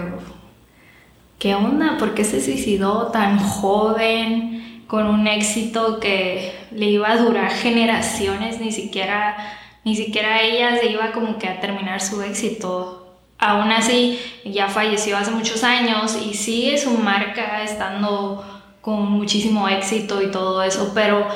¿qué 1.38 1.54
onda? 1.54 1.96
¿Por 1.96 2.12
qué 2.14 2.25
se 2.25 2.40
suicidó 2.40 3.12
tan 3.12 3.38
joven, 3.38 4.82
con 4.88 5.06
un 5.06 5.28
éxito 5.28 6.00
que 6.00 6.52
le 6.72 6.86
iba 6.86 7.12
a 7.12 7.18
durar 7.18 7.52
generaciones? 7.52 8.60
Ni 8.60 8.72
siquiera, 8.72 9.36
ni 9.84 9.94
siquiera 9.94 10.42
ella 10.42 10.76
se 10.80 10.90
iba 10.90 11.12
como 11.12 11.38
que 11.38 11.48
a 11.48 11.60
terminar 11.60 12.00
su 12.00 12.20
éxito 12.20 13.05
aún 13.38 13.71
así 13.73 14.19
ya 14.45 14.69
falleció 14.69 15.16
hace 15.16 15.31
muchos 15.31 15.62
años 15.64 16.16
y 16.25 16.35
sigue 16.35 16.78
su 16.78 16.90
marca 16.90 17.62
estando 17.62 18.45
con 18.81 19.11
muchísimo 19.11 19.69
éxito 19.69 20.23
y 20.23 20.31
todo 20.31 20.62
eso, 20.62 20.93
pero 20.95 21.26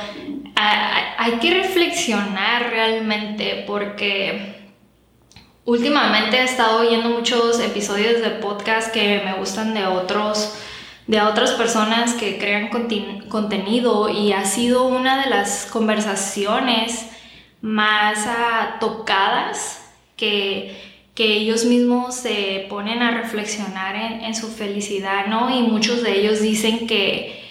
hay 0.54 1.32
que 1.40 1.54
reflexionar 1.54 2.70
realmente 2.70 3.64
porque 3.66 4.60
últimamente 5.64 6.38
he 6.38 6.44
estado 6.44 6.80
oyendo 6.80 7.10
muchos 7.10 7.60
episodios 7.60 8.20
de 8.20 8.30
podcast 8.30 8.92
que 8.92 9.22
me 9.24 9.34
gustan 9.34 9.74
de 9.74 9.86
otros 9.86 10.54
de 11.06 11.20
otras 11.20 11.52
personas 11.52 12.12
que 12.12 12.38
crean 12.38 12.68
contenido 13.28 14.08
y 14.08 14.32
ha 14.32 14.44
sido 14.44 14.84
una 14.84 15.24
de 15.24 15.28
las 15.28 15.66
conversaciones 15.66 17.06
más 17.60 18.28
tocadas 18.78 19.90
que 20.16 20.89
que 21.20 21.36
ellos 21.36 21.66
mismos 21.66 22.14
se 22.14 22.64
ponen 22.70 23.02
a 23.02 23.10
reflexionar 23.10 23.94
en, 23.94 24.34
su 24.34 24.48
felicidad, 24.48 25.26
¿no? 25.26 25.54
Y 25.54 25.64
muchos 25.64 26.02
de 26.02 26.18
ellos 26.18 26.40
dicen 26.40 26.86
que, 26.86 27.42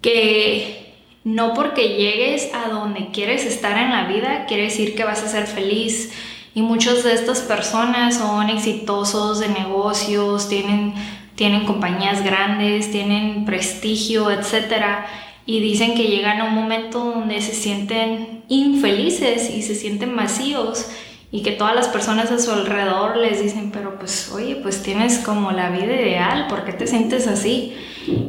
que 0.00 0.94
no 1.22 1.52
porque 1.52 1.98
llegues 1.98 2.48
a 2.54 2.70
donde 2.70 3.08
quieres 3.08 3.44
estar 3.44 3.76
en 3.76 3.90
la 3.90 4.06
vida, 4.06 4.46
quiere 4.46 4.62
decir 4.62 4.94
que 4.94 5.04
vas 5.04 5.22
a 5.22 5.28
ser 5.28 5.46
feliz. 5.46 6.14
Y 6.54 6.62
muchas 6.62 7.04
de 7.04 7.12
estas 7.12 7.40
personas 7.40 8.16
son 8.16 8.48
exitosos 8.48 9.40
de 9.40 9.50
negocios, 9.50 10.48
tienen, 10.48 10.94
tienen 11.34 11.66
compañías 11.66 12.24
grandes, 12.24 12.90
tienen 12.90 13.44
prestigio, 13.44 14.30
etc. 14.30 15.04
y 15.44 15.60
dicen 15.60 15.94
que 15.94 16.04
llegan 16.04 16.40
a 16.40 16.44
un 16.44 16.54
momento 16.54 17.04
donde 17.04 17.42
se 17.42 17.52
sienten 17.52 18.44
infelices 18.48 19.50
y 19.50 19.60
se 19.60 19.74
sienten 19.74 20.16
vacíos 20.16 20.86
y 21.30 21.42
que 21.42 21.52
todas 21.52 21.74
las 21.74 21.88
personas 21.88 22.30
a 22.30 22.38
su 22.38 22.50
alrededor 22.50 23.16
les 23.16 23.42
dicen, 23.42 23.70
pero 23.70 23.98
pues 23.98 24.30
oye, 24.32 24.56
pues 24.56 24.82
tienes 24.82 25.18
como 25.18 25.52
la 25.52 25.70
vida 25.70 25.94
ideal, 25.94 26.46
¿por 26.48 26.64
qué 26.64 26.72
te 26.72 26.86
sientes 26.86 27.26
así? 27.26 27.76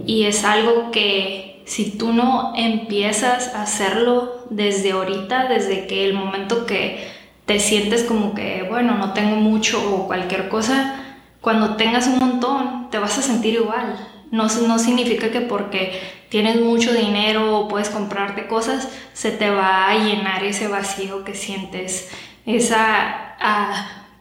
Y 0.06 0.26
es 0.26 0.44
algo 0.44 0.92
que 0.92 1.64
si 1.66 1.98
tú 1.98 2.12
no 2.14 2.54
empiezas 2.56 3.54
a 3.56 3.62
hacerlo 3.62 4.46
desde 4.50 4.92
ahorita, 4.92 5.48
desde 5.48 5.88
que 5.88 6.06
el 6.06 6.14
momento 6.14 6.66
que 6.66 7.08
te 7.46 7.60
sientes 7.60 8.04
como 8.04 8.34
que, 8.34 8.66
bueno, 8.68 8.96
no 8.96 9.14
tengo 9.14 9.38
mucho 9.38 9.80
o 9.96 10.08
cualquier 10.08 10.50
cosa, 10.50 11.18
cuando 11.42 11.78
tengas 11.78 12.08
un 12.08 12.20
montón, 12.20 12.90
te 12.90 13.00
vas 13.00 13.18
a 13.18 13.22
sentir 13.22 13.54
igual. 13.54 13.96
No, 14.32 14.48
no 14.68 14.78
significa 14.78 15.32
que 15.32 15.42
porque 15.42 16.00
tienes 16.30 16.62
mucho 16.62 16.94
dinero 16.94 17.58
o 17.58 17.68
puedes 17.68 17.90
comprarte 17.90 18.48
cosas, 18.48 18.90
se 19.14 19.32
te 19.32 19.50
va 19.50 19.90
a 19.90 19.98
llenar 19.98 20.44
ese 20.44 20.68
vacío 20.68 21.24
que 21.24 21.34
sientes 21.34 22.10
esa, 22.56 23.36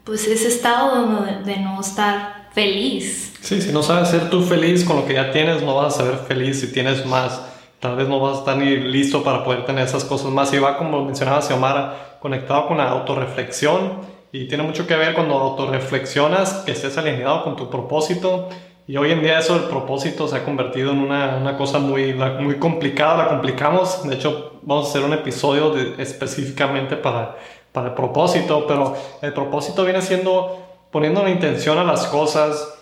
pues 0.05 0.27
ese 0.27 0.49
estado 0.49 1.25
de, 1.45 1.57
no 1.59 1.81
estar 1.81 2.49
feliz. 2.53 3.35
Sí, 3.41 3.63
si 3.63 3.73
no 3.73 3.83
sabes 3.83 4.09
ser 4.09 4.31
tú 4.31 4.43
feliz 4.43 4.85
con 4.85 4.97
lo 4.97 5.07
que 5.07 5.15
ya 5.15 5.31
tienes, 5.31 5.63
no 5.63 5.77
vas 5.77 5.99
a 5.99 6.05
ser 6.05 6.17
feliz 6.27 6.61
si 6.61 6.73
tienes 6.73 7.07
más. 7.07 7.43
Tal 7.81 7.95
vez 7.95 8.09
no 8.09 8.19
vas 8.19 8.37
a 8.37 8.39
estar 8.41 8.57
ni 8.57 8.77
listo 8.77 9.23
para 9.23 9.45
poder 9.45 9.65
tener 9.65 9.87
esas 9.87 10.05
cosas 10.05 10.31
más. 10.33 10.53
Y 10.53 10.59
va, 10.59 10.77
como 10.77 11.05
mencionaba 11.05 11.41
Xiomara, 11.41 12.19
conectado 12.21 12.67
con 12.67 12.79
la 12.79 12.91
autorreflexión. 12.91 14.01
Y 14.33 14.47
tiene 14.49 14.65
mucho 14.65 14.87
que 14.87 14.97
ver 14.97 15.15
cuando 15.15 15.39
autorreflexionas, 15.39 16.65
que 16.67 16.73
estés 16.73 16.99
alineado 16.99 17.45
con 17.45 17.57
tu 17.57 17.71
propósito. 17.71 18.49
Y 18.87 18.97
hoy 18.97 19.13
en 19.13 19.23
día 19.23 19.39
eso 19.39 19.55
del 19.55 19.69
propósito 19.69 20.27
se 20.27 20.37
ha 20.37 20.45
convertido 20.45 20.93
en 20.93 20.99
una, 20.99 21.37
una 21.37 21.57
cosa 21.57 21.79
muy, 21.79 22.15
muy 22.41 22.57
complicada, 22.57 23.19
la 23.19 23.29
complicamos. 23.29 24.03
De 24.09 24.17
hecho, 24.17 24.59
vamos 24.63 24.87
a 24.87 24.89
hacer 24.89 25.03
un 25.03 25.13
episodio 25.13 25.75
específicamente 25.99 26.97
para 26.97 27.37
para 27.79 27.91
el 27.91 27.95
propósito, 27.95 28.67
pero 28.67 28.97
el 29.23 29.33
propósito 29.33 29.85
viene 29.85 30.03
siendo 30.03 30.65
poniendo 30.91 31.21
una 31.21 31.31
intención 31.31 31.79
a 31.79 31.85
las 31.85 32.07
cosas. 32.07 32.75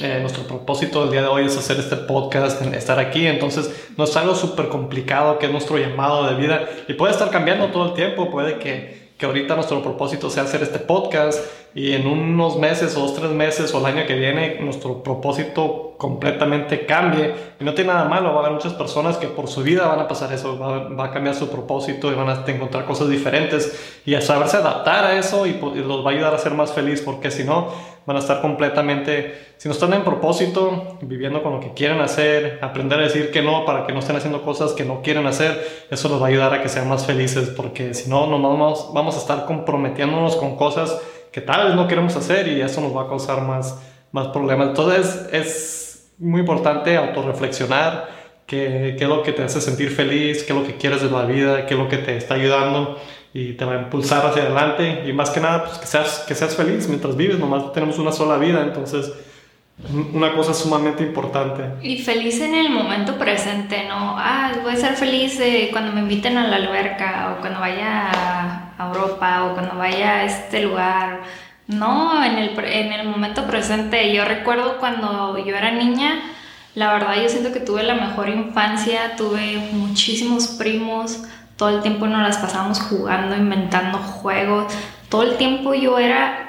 Eh, 0.00 0.18
nuestro 0.20 0.44
propósito 0.44 1.02
del 1.02 1.10
día 1.10 1.22
de 1.22 1.28
hoy 1.28 1.46
es 1.46 1.56
hacer 1.56 1.78
este 1.78 1.96
podcast, 1.96 2.60
estar 2.62 2.98
aquí, 2.98 3.26
entonces 3.26 3.88
no 3.96 4.04
es 4.04 4.14
algo 4.16 4.34
súper 4.34 4.68
complicado 4.68 5.38
que 5.38 5.46
es 5.46 5.52
nuestro 5.52 5.78
llamado 5.78 6.26
de 6.26 6.34
vida 6.34 6.68
y 6.86 6.92
puede 6.92 7.12
estar 7.12 7.30
cambiando 7.30 7.68
todo 7.68 7.88
el 7.88 7.94
tiempo, 7.94 8.30
puede 8.30 8.58
que, 8.58 9.05
que 9.18 9.24
ahorita 9.24 9.54
nuestro 9.54 9.82
propósito 9.82 10.28
sea 10.28 10.42
hacer 10.42 10.62
este 10.62 10.78
podcast 10.78 11.42
y 11.74 11.92
en 11.92 12.06
unos 12.06 12.58
meses 12.58 12.96
o 12.96 13.00
dos, 13.00 13.14
tres 13.14 13.30
meses 13.30 13.72
o 13.74 13.78
el 13.78 13.86
año 13.86 14.06
que 14.06 14.14
viene 14.14 14.60
nuestro 14.60 15.02
propósito 15.02 15.94
completamente 15.96 16.84
cambie. 16.84 17.34
Y 17.58 17.64
no 17.64 17.74
tiene 17.74 17.92
nada 17.92 18.08
malo, 18.08 18.30
va 18.30 18.36
a 18.36 18.40
haber 18.40 18.52
muchas 18.52 18.74
personas 18.74 19.16
que 19.16 19.26
por 19.26 19.48
su 19.48 19.62
vida 19.62 19.86
van 19.86 20.00
a 20.00 20.08
pasar 20.08 20.32
eso, 20.32 20.58
va, 20.58 21.04
a 21.04 21.10
cambiar 21.10 21.34
su 21.34 21.48
propósito 21.48 22.12
y 22.12 22.14
van 22.14 22.28
a 22.28 22.44
encontrar 22.46 22.84
cosas 22.84 23.08
diferentes 23.08 24.00
y 24.04 24.14
a 24.14 24.20
saberse 24.20 24.58
adaptar 24.58 25.04
a 25.04 25.18
eso 25.18 25.46
y, 25.46 25.54
los 25.54 26.04
va 26.04 26.10
a 26.10 26.14
ayudar 26.14 26.34
a 26.34 26.38
ser 26.38 26.52
más 26.52 26.72
feliz 26.72 27.00
porque 27.00 27.30
si 27.30 27.44
no 27.44 27.95
van 28.06 28.16
a 28.16 28.20
estar 28.20 28.40
completamente, 28.40 29.34
si 29.56 29.68
no 29.68 29.74
están 29.74 29.92
en 29.92 30.04
propósito, 30.04 30.96
viviendo 31.02 31.42
con 31.42 31.54
lo 31.54 31.60
que 31.60 31.72
quieren 31.74 32.00
hacer, 32.00 32.60
aprender 32.62 33.00
a 33.00 33.02
decir 33.02 33.32
que 33.32 33.42
no 33.42 33.64
para 33.64 33.84
que 33.84 33.92
no 33.92 33.98
estén 33.98 34.14
haciendo 34.14 34.42
cosas 34.42 34.72
que 34.72 34.84
no 34.84 35.02
quieren 35.02 35.26
hacer, 35.26 35.86
eso 35.90 36.08
los 36.08 36.22
va 36.22 36.26
a 36.26 36.28
ayudar 36.28 36.54
a 36.54 36.62
que 36.62 36.68
sean 36.68 36.88
más 36.88 37.04
felices 37.04 37.50
porque 37.50 37.94
si 37.94 38.08
no, 38.08 38.26
no 38.28 38.40
vamos, 38.40 38.90
vamos 38.94 39.16
a 39.16 39.18
estar 39.18 39.44
comprometiéndonos 39.44 40.36
con 40.36 40.56
cosas 40.56 41.00
que 41.32 41.40
tal 41.40 41.66
vez 41.66 41.74
no 41.74 41.88
queremos 41.88 42.14
hacer 42.14 42.46
y 42.46 42.60
eso 42.60 42.80
nos 42.80 42.96
va 42.96 43.02
a 43.02 43.08
causar 43.08 43.42
más, 43.42 43.82
más 44.12 44.28
problemas. 44.28 44.68
Entonces 44.68 45.28
es 45.32 46.12
muy 46.18 46.40
importante 46.40 46.96
autorreflexionar 46.96 48.08
qué, 48.46 48.94
qué 48.96 49.04
es 49.04 49.10
lo 49.10 49.24
que 49.24 49.32
te 49.32 49.42
hace 49.42 49.60
sentir 49.60 49.90
feliz, 49.90 50.44
qué 50.44 50.52
es 50.52 50.58
lo 50.58 50.64
que 50.64 50.76
quieres 50.76 51.02
de 51.02 51.10
la 51.10 51.24
vida, 51.24 51.66
qué 51.66 51.74
es 51.74 51.80
lo 51.80 51.88
que 51.88 51.98
te 51.98 52.16
está 52.16 52.34
ayudando 52.34 52.98
y 53.36 53.52
te 53.52 53.66
va 53.66 53.74
a 53.74 53.82
impulsar 53.82 54.24
hacia 54.24 54.44
adelante 54.44 55.04
y 55.06 55.12
más 55.12 55.28
que 55.28 55.40
nada 55.40 55.64
pues, 55.64 55.76
que, 55.76 55.86
seas, 55.86 56.24
que 56.26 56.34
seas 56.34 56.56
feliz 56.56 56.88
mientras 56.88 57.14
vives, 57.14 57.38
nomás 57.38 57.70
tenemos 57.74 57.98
una 57.98 58.10
sola 58.10 58.38
vida, 58.38 58.62
entonces 58.62 59.12
una 60.14 60.32
cosa 60.34 60.54
sumamente 60.54 61.02
importante. 61.02 61.64
Y 61.82 61.98
feliz 61.98 62.40
en 62.40 62.54
el 62.54 62.70
momento 62.70 63.18
presente, 63.18 63.84
¿no? 63.86 64.16
Ah, 64.18 64.52
voy 64.62 64.72
a 64.72 64.76
ser 64.76 64.94
feliz 64.94 65.38
cuando 65.70 65.92
me 65.92 66.00
inviten 66.00 66.38
a 66.38 66.48
la 66.48 66.56
alberca 66.56 67.36
o 67.36 67.40
cuando 67.42 67.60
vaya 67.60 68.10
a 68.78 68.86
Europa 68.86 69.44
o 69.44 69.52
cuando 69.52 69.76
vaya 69.76 70.14
a 70.14 70.24
este 70.24 70.62
lugar. 70.62 71.20
No, 71.66 72.24
en 72.24 72.38
el, 72.38 72.58
en 72.58 72.92
el 72.94 73.06
momento 73.06 73.46
presente. 73.46 74.14
Yo 74.14 74.24
recuerdo 74.24 74.78
cuando 74.78 75.36
yo 75.36 75.54
era 75.54 75.72
niña, 75.72 76.22
la 76.74 76.94
verdad 76.94 77.16
yo 77.22 77.28
siento 77.28 77.52
que 77.52 77.60
tuve 77.60 77.82
la 77.82 77.96
mejor 77.96 78.30
infancia, 78.30 79.14
tuve 79.14 79.68
muchísimos 79.72 80.48
primos, 80.48 81.22
todo 81.56 81.70
el 81.70 81.82
tiempo 81.82 82.06
nos 82.06 82.22
las 82.22 82.38
pasábamos 82.38 82.80
jugando, 82.80 83.36
inventando 83.36 83.98
juegos, 83.98 84.72
todo 85.08 85.22
el 85.22 85.36
tiempo 85.36 85.74
yo 85.74 85.98
era 85.98 86.46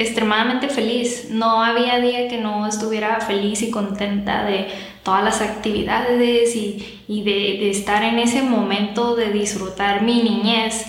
extremadamente 0.00 0.68
feliz. 0.68 1.28
No 1.30 1.62
había 1.62 2.00
día 2.00 2.26
que 2.28 2.38
no 2.38 2.66
estuviera 2.66 3.20
feliz 3.20 3.62
y 3.62 3.70
contenta 3.70 4.44
de 4.44 4.68
todas 5.02 5.22
las 5.22 5.40
actividades 5.42 6.56
y, 6.56 7.02
y 7.06 7.22
de, 7.22 7.30
de, 7.60 7.70
estar 7.70 8.02
en 8.02 8.18
ese 8.18 8.42
momento 8.42 9.14
de 9.14 9.30
disfrutar 9.30 10.02
mi 10.02 10.22
niñez. 10.22 10.86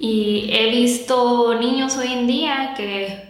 Y 0.00 0.50
he 0.52 0.70
visto 0.70 1.56
niños 1.58 1.96
hoy 1.96 2.12
en 2.12 2.26
día 2.26 2.74
que 2.76 3.28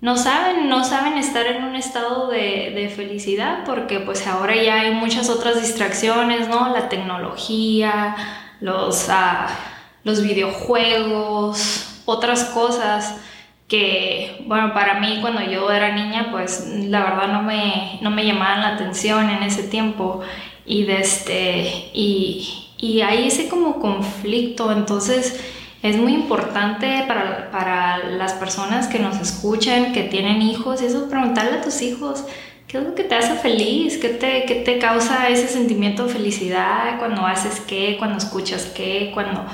no 0.00 0.16
saben, 0.16 0.68
no 0.68 0.84
saben 0.84 1.16
estar 1.16 1.46
en 1.46 1.64
un 1.64 1.76
estado 1.76 2.28
de, 2.28 2.72
de 2.74 2.88
felicidad 2.88 3.64
porque 3.64 4.00
pues 4.00 4.26
ahora 4.26 4.54
ya 4.60 4.80
hay 4.80 4.94
muchas 4.94 5.30
otras 5.30 5.60
distracciones, 5.60 6.48
¿no? 6.48 6.72
La 6.72 6.88
tecnología, 6.88 8.16
los, 8.60 9.08
uh, 9.08 9.50
los 10.04 10.22
videojuegos, 10.22 12.02
otras 12.04 12.44
cosas 12.44 13.16
que, 13.68 14.44
bueno, 14.46 14.72
para 14.72 15.00
mí 15.00 15.18
cuando 15.20 15.42
yo 15.42 15.70
era 15.70 15.94
niña, 15.94 16.28
pues 16.30 16.66
la 16.68 17.02
verdad 17.02 17.32
no 17.32 17.42
me, 17.42 17.98
no 18.00 18.10
me 18.10 18.24
llamaban 18.24 18.60
la 18.60 18.74
atención 18.74 19.28
en 19.28 19.42
ese 19.42 19.64
tiempo. 19.64 20.20
Y, 20.64 20.84
de 20.84 21.00
este, 21.00 21.90
y, 21.92 22.72
y 22.78 23.00
ese 23.00 23.48
como 23.48 23.80
conflicto, 23.80 24.72
entonces 24.72 25.40
es 25.82 25.96
muy 25.96 26.14
importante 26.14 27.04
para, 27.06 27.50
para, 27.52 27.98
las 27.98 28.32
personas 28.34 28.88
que 28.88 28.98
nos 28.98 29.20
escuchan, 29.20 29.92
que 29.92 30.02
tienen 30.02 30.42
hijos, 30.42 30.82
eso 30.82 31.08
preguntarle 31.08 31.58
a 31.58 31.62
tus 31.62 31.82
hijos, 31.82 32.24
¿qué 32.66 32.78
es 32.78 32.84
lo 32.84 32.94
que 32.94 33.04
te 33.04 33.14
hace 33.14 33.34
feliz? 33.36 33.98
¿Qué 33.98 34.08
te, 34.08 34.44
qué 34.46 34.56
te 34.56 34.78
causa 34.78 35.28
ese 35.28 35.48
sentimiento 35.48 36.06
de 36.06 36.12
felicidad 36.12 36.98
cuando 36.98 37.26
haces 37.26 37.60
qué, 37.60 37.96
cuando 37.98 38.18
escuchas 38.18 38.72
qué, 38.74 39.10
cuando 39.14 39.44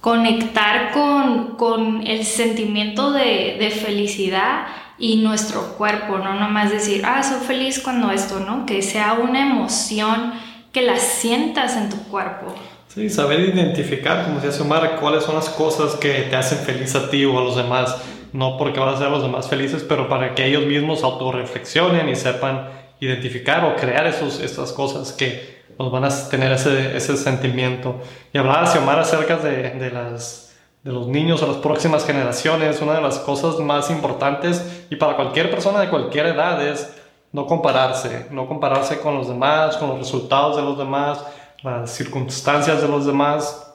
conectar 0.00 0.92
con, 0.92 1.56
con 1.56 2.06
el 2.06 2.24
sentimiento 2.24 3.12
de, 3.12 3.56
de, 3.58 3.70
felicidad 3.70 4.66
y 4.98 5.16
nuestro 5.16 5.76
cuerpo, 5.78 6.18
no 6.18 6.34
nomás 6.34 6.70
decir, 6.70 7.02
ah, 7.06 7.22
soy 7.22 7.40
feliz 7.40 7.80
cuando 7.80 8.10
esto, 8.10 8.40
¿no? 8.40 8.66
Que 8.66 8.82
sea 8.82 9.14
una 9.14 9.40
emoción 9.40 10.34
que 10.72 10.82
la 10.82 10.98
sientas 10.98 11.76
en 11.76 11.88
tu 11.88 11.96
cuerpo. 12.10 12.54
Sí, 12.94 13.08
saber 13.08 13.40
identificar, 13.40 14.24
como 14.24 14.40
decía 14.40 14.62
Omar, 14.62 14.98
cuáles 15.00 15.24
son 15.24 15.34
las 15.34 15.48
cosas 15.48 15.94
que 15.94 16.26
te 16.30 16.36
hacen 16.36 16.58
feliz 16.58 16.94
a 16.94 17.10
ti 17.10 17.24
o 17.24 17.38
a 17.38 17.42
los 17.42 17.56
demás, 17.56 17.96
no 18.34 18.58
porque 18.58 18.80
vas 18.80 18.94
a 18.94 18.96
hacer 18.96 19.10
los 19.10 19.22
demás 19.22 19.48
felices, 19.48 19.86
pero 19.88 20.08
para 20.08 20.34
que 20.34 20.44
ellos 20.44 20.66
mismos 20.66 21.04
autorreflexionen 21.04 22.08
y 22.08 22.16
sepan 22.16 22.68
identificar 22.98 23.64
o 23.64 23.76
crear 23.76 24.08
esos, 24.08 24.40
estas 24.40 24.72
cosas 24.72 25.12
que, 25.12 25.54
nos 25.78 25.90
van 25.90 26.04
a 26.04 26.28
tener 26.28 26.52
ese, 26.52 26.96
ese 26.96 27.16
sentimiento. 27.16 28.00
Y 28.32 28.38
hablaba 28.38 28.66
Xiomara 28.66 29.02
acerca 29.02 29.36
de, 29.36 29.70
de, 29.70 29.90
las, 29.90 30.54
de 30.82 30.92
los 30.92 31.08
niños 31.08 31.42
o 31.42 31.46
las 31.46 31.56
próximas 31.56 32.06
generaciones. 32.06 32.80
Una 32.80 32.94
de 32.94 33.00
las 33.00 33.18
cosas 33.18 33.58
más 33.58 33.90
importantes 33.90 34.84
y 34.90 34.96
para 34.96 35.16
cualquier 35.16 35.50
persona 35.50 35.80
de 35.80 35.88
cualquier 35.88 36.26
edad 36.26 36.64
es 36.64 36.94
no 37.32 37.46
compararse, 37.46 38.28
no 38.30 38.46
compararse 38.46 39.00
con 39.00 39.16
los 39.16 39.26
demás, 39.26 39.76
con 39.76 39.88
los 39.88 39.98
resultados 39.98 40.56
de 40.56 40.62
los 40.62 40.78
demás, 40.78 41.24
las 41.62 41.90
circunstancias 41.90 42.80
de 42.80 42.88
los 42.88 43.06
demás. 43.06 43.72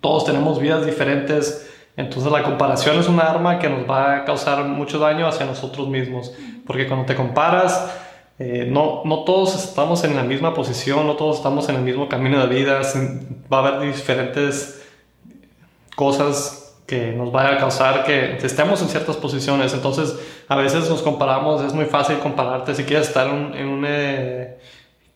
Todos 0.00 0.24
tenemos 0.24 0.58
vidas 0.58 0.84
diferentes, 0.84 1.67
entonces 1.98 2.30
la 2.30 2.44
comparación 2.44 2.96
es 2.96 3.08
un 3.08 3.18
arma 3.18 3.58
que 3.58 3.68
nos 3.68 3.90
va 3.90 4.18
a 4.18 4.24
causar 4.24 4.62
mucho 4.64 5.00
daño 5.00 5.26
hacia 5.26 5.44
nosotros 5.44 5.88
mismos, 5.88 6.32
porque 6.64 6.86
cuando 6.86 7.04
te 7.06 7.16
comparas, 7.16 7.92
eh, 8.38 8.68
no, 8.70 9.02
no 9.04 9.24
todos 9.24 9.56
estamos 9.56 10.04
en 10.04 10.14
la 10.14 10.22
misma 10.22 10.54
posición, 10.54 11.08
no 11.08 11.16
todos 11.16 11.38
estamos 11.38 11.68
en 11.68 11.74
el 11.74 11.82
mismo 11.82 12.08
camino 12.08 12.38
de 12.46 12.54
vida, 12.54 12.82
va 13.52 13.58
a 13.58 13.66
haber 13.66 13.92
diferentes 13.92 14.80
cosas 15.96 16.76
que 16.86 17.10
nos 17.10 17.32
van 17.32 17.54
a 17.54 17.58
causar 17.58 18.04
que 18.04 18.36
estemos 18.36 18.80
en 18.80 18.88
ciertas 18.88 19.16
posiciones, 19.16 19.74
entonces 19.74 20.16
a 20.46 20.54
veces 20.54 20.88
nos 20.88 21.02
comparamos, 21.02 21.64
es 21.64 21.74
muy 21.74 21.86
fácil 21.86 22.18
compararte 22.20 22.76
si 22.76 22.84
quieres 22.84 23.08
estar 23.08 23.26
en, 23.26 23.66
un, 23.66 23.84
eh, 23.84 24.56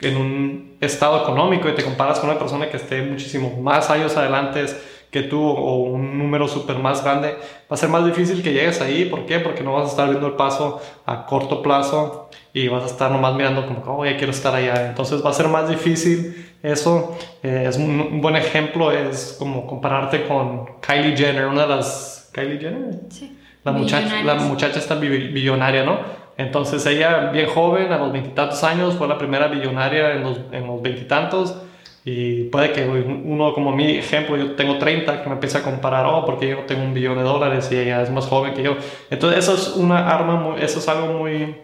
en 0.01 0.17
un 0.17 0.79
estado 0.81 1.23
económico 1.23 1.69
y 1.69 1.77
te 1.77 1.85
comparas 1.85 2.19
con 2.19 2.29
una 2.29 2.41
persona 2.41 2.69
que 2.69 2.77
esté 2.77 3.03
muchísimo 3.03 3.57
más 3.63 3.89
años 3.89 4.17
adelante 4.17 4.65
que 5.13 5.23
tú 5.23 5.47
o 5.47 5.77
un 5.83 6.19
número 6.19 6.49
súper 6.49 6.79
más 6.79 7.05
grande, 7.05 7.29
va 7.29 7.75
a 7.75 7.77
ser 7.77 7.91
más 7.91 8.05
difícil 8.05 8.43
que 8.43 8.55
llegues 8.55 8.81
ahí. 8.81 9.05
¿Por 9.05 9.27
qué? 9.27 9.41
Porque 9.41 9.63
no 9.63 9.75
vas 9.75 9.85
a 9.85 9.91
estar 9.91 10.09
viendo 10.09 10.27
el 10.27 10.33
paso 10.33 10.81
a 11.05 11.27
corto 11.27 11.63
plazo 11.63 12.31
y 12.55 12.69
vas 12.69 12.85
a 12.85 12.87
estar 12.87 13.11
nomás 13.11 13.35
mirando 13.35 13.67
como, 13.67 13.99
oh, 13.99 14.05
ya 14.07 14.17
quiero 14.17 14.33
estar 14.33 14.55
allá. 14.55 14.89
Entonces 14.89 15.23
va 15.25 15.29
a 15.29 15.35
ser 15.35 15.49
más 15.49 15.69
difícil 15.69 16.55
eso. 16.63 17.15
Eh, 17.43 17.67
es 17.69 17.77
un, 17.77 18.23
buen 18.23 18.37
ejemplo, 18.37 18.91
es 18.91 19.37
como 19.39 19.67
compararte 19.67 20.27
con 20.27 20.81
Kylie 20.81 21.15
Jenner, 21.15 21.47
una 21.47 21.67
de 21.67 21.77
las... 21.77 22.31
Kylie 22.33 22.59
Jenner? 22.59 22.95
Sí. 23.11 23.39
La 23.65 23.73
muchacha, 23.73 24.23
la 24.25 24.35
muchacha 24.37 24.79
está 24.79 24.95
billonaria, 24.95 25.85
¿no? 25.85 25.99
Entonces 26.39 26.85
ella, 26.87 27.31
bien 27.31 27.49
joven, 27.49 27.93
a 27.93 27.99
los 27.99 28.11
veintitantos 28.11 28.65
años, 28.65 28.95
fue 28.95 29.07
la 29.07 29.19
primera 29.19 29.49
billonaria 29.49 30.15
en 30.15 30.23
los, 30.23 30.39
en 30.53 30.67
los 30.67 30.81
veintitantos. 30.81 31.55
Y 32.05 32.45
puede 32.45 32.73
que 32.73 32.85
uno, 32.85 33.55
como 33.55 33.71
mi 33.71 33.97
ejemplo, 33.97 34.37
yo 34.37 34.53
tengo 34.53 34.77
30, 34.77 35.23
que 35.23 35.29
me 35.29 35.35
empiece 35.35 35.59
a 35.59 35.63
comparar, 35.63 36.05
oh, 36.07 36.25
porque 36.27 36.49
yo 36.49 36.59
tengo 36.67 36.83
un 36.83 36.95
billón 36.95 37.17
de 37.17 37.23
dólares 37.23 37.69
y 37.71 37.79
ella 37.79 38.03
es 38.03 38.11
más 38.11 38.27
joven 38.27 38.55
que 38.55 38.63
yo. 38.63 38.77
Entonces, 39.09 39.39
eso 39.39 39.55
es 39.55 39.69
una 39.77 40.09
arma, 40.09 40.57
eso 40.59 40.81
es 40.81 40.89
algo 40.89 41.13
muy, 41.19 41.55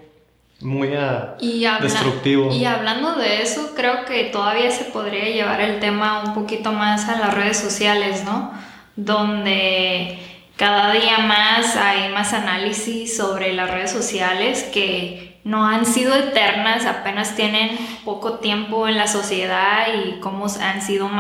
muy 0.61 0.89
uh, 0.89 1.37
y 1.41 1.67
destructivo. 1.81 2.53
Y 2.53 2.65
hablando 2.65 3.17
de 3.17 3.43
eso, 3.43 3.73
creo 3.75 4.05
que 4.05 4.25
todavía 4.25 4.71
se 4.71 4.85
podría 4.85 5.25
llevar 5.25 5.61
el 5.61 5.81
tema 5.81 6.23
un 6.25 6.35
poquito 6.35 6.71
más 6.71 7.09
a 7.09 7.19
las 7.19 7.35
redes 7.35 7.57
sociales, 7.57 8.23
¿no? 8.25 8.53
Donde 8.95 10.19
cada 10.57 10.93
día 10.93 11.19
más 11.19 11.75
hay 11.77 12.13
más 12.13 12.33
análisis 12.33 13.17
sobre 13.17 13.53
las 13.55 13.71
redes 13.71 13.91
sociales 13.91 14.69
que 14.73 15.28
no 15.49 15.67
han 15.67 15.87
sido 15.87 16.15
eternas, 16.15 16.85
apenas 16.85 17.35
tienen 17.35 17.71
poco 18.05 18.35
tiempo 18.35 18.87
en 18.87 18.99
la 18.99 19.09
sociedad 19.09 19.87
y 19.95 20.21
cómo, 20.21 20.45
han 20.61 20.83
sido 20.83 21.11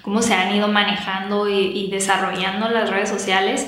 cómo 0.00 0.22
se 0.22 0.32
han 0.32 0.54
ido 0.54 0.68
manejando 0.68 1.48
y, 1.48 1.88
desarrollando 1.90 2.68
las 2.68 2.88
redes 2.88 3.08
sociales 3.08 3.66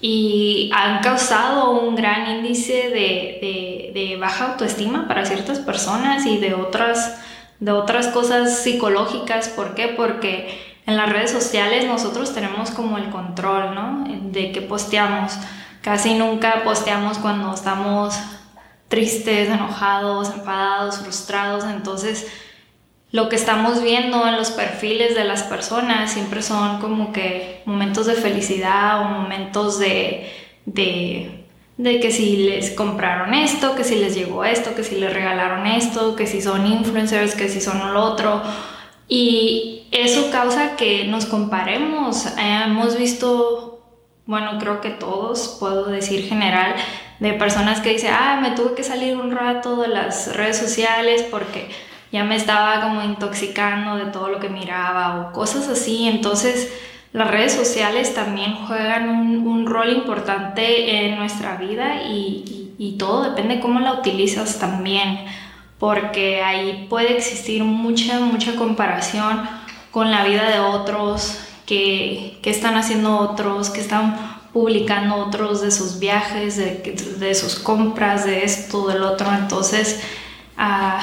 y 0.00 0.70
han 0.74 1.02
causado 1.02 1.70
un 1.72 1.94
gran 1.94 2.30
índice 2.30 2.88
de, 2.88 3.92
de, 3.92 4.16
baja 4.16 4.52
autoestima 4.52 5.06
para 5.06 5.26
ciertas 5.26 5.58
personas 5.58 6.24
y 6.24 6.38
de 6.38 6.54
otras, 6.54 7.20
de 7.60 7.72
otras 7.72 8.08
cosas 8.08 8.60
psicológicas. 8.60 9.50
¿Por 9.50 9.74
qué? 9.74 9.88
Porque 9.88 10.58
en 10.86 10.96
las 10.96 11.10
redes 11.10 11.30
sociales 11.30 11.86
nosotros 11.86 12.32
tenemos 12.32 12.70
como 12.70 12.96
el 12.96 13.10
control, 13.10 13.74
¿no? 13.74 14.04
De 14.30 14.50
que 14.50 14.62
posteamos. 14.62 15.34
Casi 15.82 16.14
nunca 16.14 16.62
posteamos 16.64 17.18
cuando 17.18 17.52
estamos 17.52 18.18
tristes, 18.92 19.48
enojados, 19.48 20.28
enfadados, 20.28 20.98
frustrados. 20.98 21.64
Entonces, 21.64 22.30
lo 23.10 23.30
que 23.30 23.36
estamos 23.36 23.82
viendo 23.82 24.28
en 24.28 24.36
los 24.36 24.50
perfiles 24.50 25.14
de 25.14 25.24
las 25.24 25.44
personas 25.44 26.12
siempre 26.12 26.42
son 26.42 26.78
como 26.78 27.10
que 27.10 27.62
momentos 27.64 28.04
de 28.04 28.12
felicidad 28.12 29.00
o 29.00 29.04
momentos 29.04 29.78
de, 29.78 30.30
de, 30.66 31.46
que 31.78 32.10
si 32.10 32.36
les 32.36 32.72
compraron 32.72 33.32
esto, 33.32 33.74
que 33.74 33.82
si 33.82 33.94
les 33.94 34.14
llegó 34.14 34.44
esto, 34.44 34.74
que 34.74 34.84
si 34.84 34.96
les 34.96 35.10
regalaron 35.10 35.66
esto, 35.66 36.14
que 36.14 36.26
si 36.26 36.42
son 36.42 36.66
influencers, 36.66 37.34
que 37.34 37.48
si 37.48 37.62
son 37.62 37.94
lo 37.94 38.02
otro. 38.02 38.42
Y 39.08 39.88
eso 39.90 40.30
causa 40.30 40.76
que 40.76 41.06
nos 41.06 41.24
comparemos. 41.24 42.26
Hemos 42.36 42.98
visto, 42.98 43.86
bueno, 44.26 44.58
creo 44.58 44.82
que 44.82 44.90
todos, 44.90 45.56
puedo 45.58 45.86
decir 45.86 46.28
general, 46.28 46.74
de 47.22 47.34
personas 47.34 47.80
que 47.80 47.90
dicen, 47.90 48.12
ah, 48.12 48.40
me 48.42 48.50
tuve 48.50 48.74
que 48.74 48.82
salir 48.82 49.16
un 49.16 49.30
rato 49.30 49.76
de 49.76 49.86
las 49.86 50.34
redes 50.34 50.58
sociales 50.58 51.24
porque 51.30 51.70
ya 52.10 52.24
me 52.24 52.34
estaba 52.34 52.82
como 52.82 53.00
intoxicando 53.00 53.94
de 53.94 54.06
todo 54.06 54.28
lo 54.28 54.40
que 54.40 54.48
miraba 54.48 55.20
o 55.20 55.32
cosas 55.32 55.68
así. 55.68 56.08
Entonces, 56.08 56.72
las 57.12 57.30
redes 57.30 57.52
sociales 57.52 58.12
también 58.12 58.56
juegan 58.66 59.08
un, 59.46 59.66
rol 59.66 59.92
importante 59.92 61.06
en 61.06 61.16
nuestra 61.16 61.56
vida 61.56 62.02
y, 62.02 62.96
todo 62.98 63.22
depende 63.22 63.56
de 63.56 63.60
cómo 63.60 63.78
la 63.78 63.92
utilizas 63.92 64.58
también, 64.58 65.24
porque 65.78 66.42
ahí 66.42 66.86
puede 66.90 67.16
existir 67.16 67.62
mucha, 67.62 68.18
mucha 68.18 68.56
comparación 68.56 69.48
con 69.92 70.10
la 70.10 70.24
vida 70.24 70.50
de 70.50 70.58
otros, 70.58 71.38
que, 71.66 72.40
están 72.42 72.76
haciendo 72.76 73.16
otros, 73.18 73.70
que 73.70 73.80
están 73.80 74.16
publicando 74.52 75.16
otros 75.16 75.62
de 75.62 75.70
sus 75.70 75.98
viajes, 75.98 76.56
de, 76.56 77.34
sus 77.34 77.58
compras, 77.58 78.24
de 78.26 78.44
esto, 78.44 78.86
del 78.88 79.02
otro. 79.02 79.28
Entonces, 79.32 80.02
ah, 80.56 81.00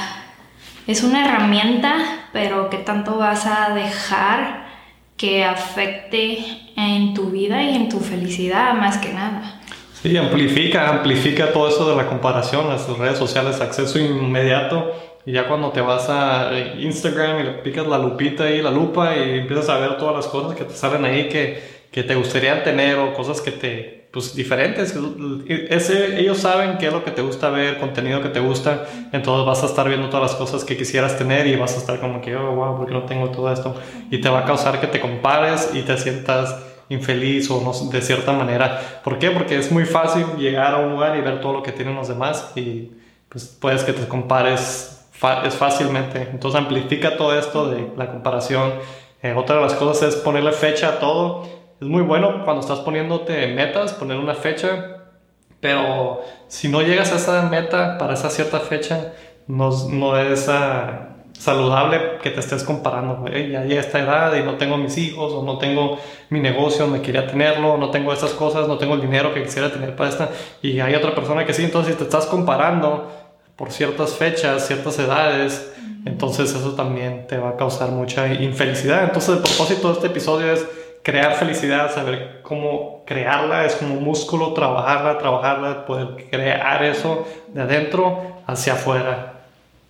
es 0.87 1.03
una 1.03 1.25
herramienta, 1.25 1.95
pero 2.31 2.69
que 2.69 2.77
tanto 2.77 3.17
vas 3.17 3.45
a 3.45 3.73
dejar 3.73 4.69
que 5.17 5.43
afecte 5.43 6.39
en 6.75 7.13
tu 7.13 7.31
vida 7.31 7.61
y 7.63 7.75
en 7.75 7.89
tu 7.89 7.99
felicidad, 7.99 8.73
más 8.73 8.97
que 8.97 9.13
nada. 9.13 9.59
Sí, 10.01 10.15
amplifica, 10.15 10.89
amplifica 10.89 11.51
todo 11.51 11.67
eso 11.67 11.89
de 11.89 11.97
la 11.97 12.07
comparación, 12.07 12.69
las 12.69 12.87
redes 12.97 13.17
sociales, 13.17 13.59
acceso 13.59 13.99
inmediato 13.99 14.93
y 15.25 15.33
ya 15.33 15.47
cuando 15.47 15.71
te 15.71 15.81
vas 15.81 16.07
a 16.09 16.51
Instagram 16.79 17.39
y 17.39 17.43
le 17.43 17.51
picas 17.55 17.85
la 17.85 17.97
lupita 17.97 18.49
y 18.49 18.61
la 18.61 18.71
lupa 18.71 19.15
y 19.15 19.39
empiezas 19.39 19.69
a 19.69 19.77
ver 19.77 19.97
todas 19.97 20.15
las 20.15 20.27
cosas 20.27 20.57
que 20.57 20.63
te 20.63 20.73
salen 20.73 21.03
ahí 21.03 21.27
que, 21.27 21.78
que 21.91 22.03
te 22.03 22.15
gustaría 22.15 22.63
tener 22.63 22.97
o 22.99 23.13
cosas 23.13 23.41
que 23.41 23.51
te, 23.51 24.07
pues 24.11 24.35
diferentes. 24.35 24.95
Ese, 25.47 26.19
ellos 26.19 26.37
saben 26.37 26.77
qué 26.77 26.87
es 26.87 26.93
lo 26.93 27.03
que 27.03 27.11
te 27.11 27.21
gusta 27.21 27.49
ver, 27.49 27.77
contenido 27.77 28.21
que 28.21 28.29
te 28.29 28.39
gusta, 28.39 28.85
entonces 29.11 29.45
vas 29.45 29.63
a 29.63 29.65
estar 29.65 29.87
viendo 29.87 30.09
todas 30.09 30.31
las 30.31 30.39
cosas 30.39 30.63
que 30.63 30.77
quisieras 30.77 31.17
tener 31.17 31.47
y 31.47 31.55
vas 31.55 31.75
a 31.75 31.77
estar 31.77 31.99
como 31.99 32.21
que, 32.21 32.35
oh, 32.35 32.55
wow, 32.55 32.77
¿por 32.77 32.87
qué 32.87 32.93
no 32.93 33.03
tengo 33.03 33.29
todo 33.29 33.51
esto? 33.51 33.75
Y 34.11 34.19
te 34.21 34.29
va 34.29 34.39
a 34.39 34.45
causar 34.45 34.79
que 34.79 34.87
te 34.87 34.99
compares 34.99 35.71
y 35.73 35.81
te 35.81 35.97
sientas 35.97 36.55
infeliz 36.89 37.49
o 37.51 37.61
no, 37.61 37.89
de 37.89 38.01
cierta 38.01 38.33
manera. 38.33 39.01
¿Por 39.03 39.19
qué? 39.19 39.31
Porque 39.31 39.57
es 39.57 39.71
muy 39.71 39.85
fácil 39.85 40.25
llegar 40.37 40.73
a 40.73 40.77
un 40.77 40.91
lugar 40.91 41.17
y 41.17 41.21
ver 41.21 41.39
todo 41.39 41.53
lo 41.53 41.63
que 41.63 41.71
tienen 41.71 41.95
los 41.95 42.07
demás 42.07 42.51
y 42.55 42.91
pues 43.29 43.45
puedes 43.45 43.83
que 43.83 43.93
te 43.93 44.07
compares 44.07 44.95
es 45.45 45.55
fácilmente. 45.55 46.29
Entonces 46.31 46.59
amplifica 46.59 47.17
todo 47.17 47.37
esto 47.37 47.69
de 47.69 47.91
la 47.97 48.09
comparación. 48.09 48.73
Eh, 49.21 49.33
otra 49.33 49.57
de 49.57 49.61
las 49.63 49.73
cosas 49.73 50.13
es 50.13 50.15
ponerle 50.15 50.51
fecha 50.51 50.89
a 50.89 50.99
todo. 50.99 51.47
Es 51.81 51.87
muy 51.87 52.01
bueno 52.01 52.43
cuando 52.43 52.59
estás 52.59 52.79
poniéndote 52.79 53.47
metas, 53.47 53.93
poner 53.93 54.17
una 54.17 54.35
fecha, 54.35 54.97
pero 55.61 56.21
si 56.49 56.67
no 56.67 56.81
llegas 56.81 57.13
a 57.13 57.15
esa 57.15 57.43
meta 57.43 57.97
para 57.97 58.15
esa 58.15 58.29
cierta 58.29 58.59
fecha, 58.59 59.13
no, 59.47 59.69
no 59.87 60.17
es 60.17 60.49
uh, 60.49 61.31
saludable 61.31 62.17
que 62.21 62.31
te 62.31 62.41
estés 62.41 62.65
comparando. 62.65 63.25
Ya 63.29 63.63
llegué 63.63 63.77
a 63.77 63.79
esta 63.79 63.99
edad 63.99 64.35
y 64.35 64.43
no 64.43 64.55
tengo 64.55 64.75
mis 64.77 64.97
hijos, 64.97 65.31
o 65.31 65.41
no 65.41 65.57
tengo 65.57 65.97
mi 66.29 66.41
negocio 66.41 66.85
donde 66.85 67.01
quería 67.01 67.25
tenerlo, 67.27 67.77
no 67.77 67.91
tengo 67.91 68.11
estas 68.11 68.31
cosas, 68.31 68.67
no 68.67 68.77
tengo 68.77 68.95
el 68.95 69.01
dinero 69.01 69.33
que 69.33 69.41
quisiera 69.43 69.71
tener 69.71 69.95
para 69.95 70.09
esta. 70.09 70.29
Y 70.61 70.81
hay 70.81 70.95
otra 70.95 71.15
persona 71.15 71.45
que 71.45 71.53
sí, 71.53 71.63
entonces 71.63 71.93
si 71.93 71.97
te 71.97 72.03
estás 72.03 72.25
comparando, 72.25 73.09
por 73.55 73.71
ciertas 73.71 74.11
fechas, 74.11 74.67
ciertas 74.67 74.99
edades, 74.99 75.73
entonces 76.05 76.53
eso 76.53 76.75
también 76.75 77.25
te 77.27 77.37
va 77.37 77.51
a 77.51 77.55
causar 77.55 77.91
mucha 77.91 78.27
infelicidad. 78.33 79.05
Entonces 79.05 79.37
el 79.37 79.41
propósito 79.41 79.87
de 79.87 79.93
este 79.93 80.07
episodio 80.07 80.51
es 80.51 80.67
crear 81.03 81.35
felicidad, 81.35 81.93
saber 81.93 82.41
cómo 82.43 83.03
crearla, 83.05 83.65
es 83.65 83.75
como 83.75 83.95
un 83.95 84.03
músculo, 84.03 84.53
trabajarla, 84.53 85.17
trabajarla, 85.17 85.85
poder 85.85 86.27
crear 86.29 86.83
eso 86.83 87.27
de 87.53 87.61
adentro 87.61 88.41
hacia 88.47 88.73
afuera. 88.73 89.35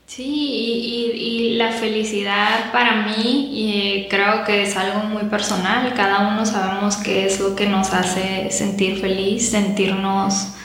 Sí, 0.06 0.24
y, 0.26 1.12
y, 1.12 1.56
la 1.56 1.72
felicidad 1.72 2.72
para 2.72 3.06
mí 3.06 3.52
eh, 3.54 4.08
creo 4.10 4.44
que 4.44 4.64
es 4.64 4.76
algo 4.76 5.02
muy 5.04 5.26
personal. 5.26 5.94
Cada 5.94 6.30
uno 6.30 6.48
sabemos 6.48 6.98
qué 6.98 7.28
es 7.28 7.40
lo 7.40 7.56
que 7.56 7.68
nos 7.68 7.94
hace 7.94 8.50
sentir 8.50 9.00
feliz, 9.00 9.52
sentirnos 9.52 10.56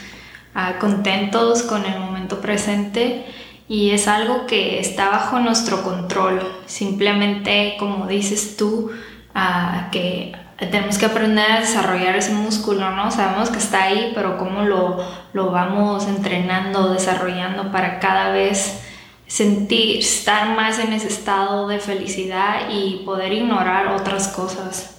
ah, 0.55 0.77
contentos 0.79 1.61
con 1.61 1.85
el 1.85 1.99
momento 1.99 2.41
presente 2.41 3.23
y 3.67 3.91
es 3.91 4.07
algo 4.07 4.47
que 4.47 4.79
está 4.79 5.09
bajo 5.09 5.39
nuestro 5.39 5.83
control. 5.83 6.41
Simplemente, 6.65 7.75
como 7.77 8.07
dices 8.07 8.57
tú, 8.57 8.91
uh, 9.35 9.91
que 9.91 10.33
tenemos 10.57 10.97
que 10.97 11.05
aprender 11.05 11.51
a 11.51 11.59
desarrollar 11.59 12.15
ese 12.15 12.33
músculo, 12.33 12.91
¿no? 12.91 13.11
Sabemos 13.11 13.49
que 13.49 13.57
está 13.57 13.83
ahí, 13.83 14.11
pero 14.15 14.37
cómo 14.37 14.61
lo, 14.61 14.97
lo 15.33 15.51
vamos 15.51 16.07
entrenando, 16.07 16.93
desarrollando 16.93 17.71
para 17.71 17.99
cada 17.99 18.31
vez 18.31 18.81
sentir, 19.27 19.99
estar 19.99 20.55
más 20.55 20.79
en 20.79 20.93
ese 20.93 21.07
estado 21.07 21.67
de 21.67 21.79
felicidad 21.79 22.69
y 22.69 23.03
poder 23.05 23.33
ignorar 23.33 23.87
otras 23.87 24.29
cosas. 24.29 24.94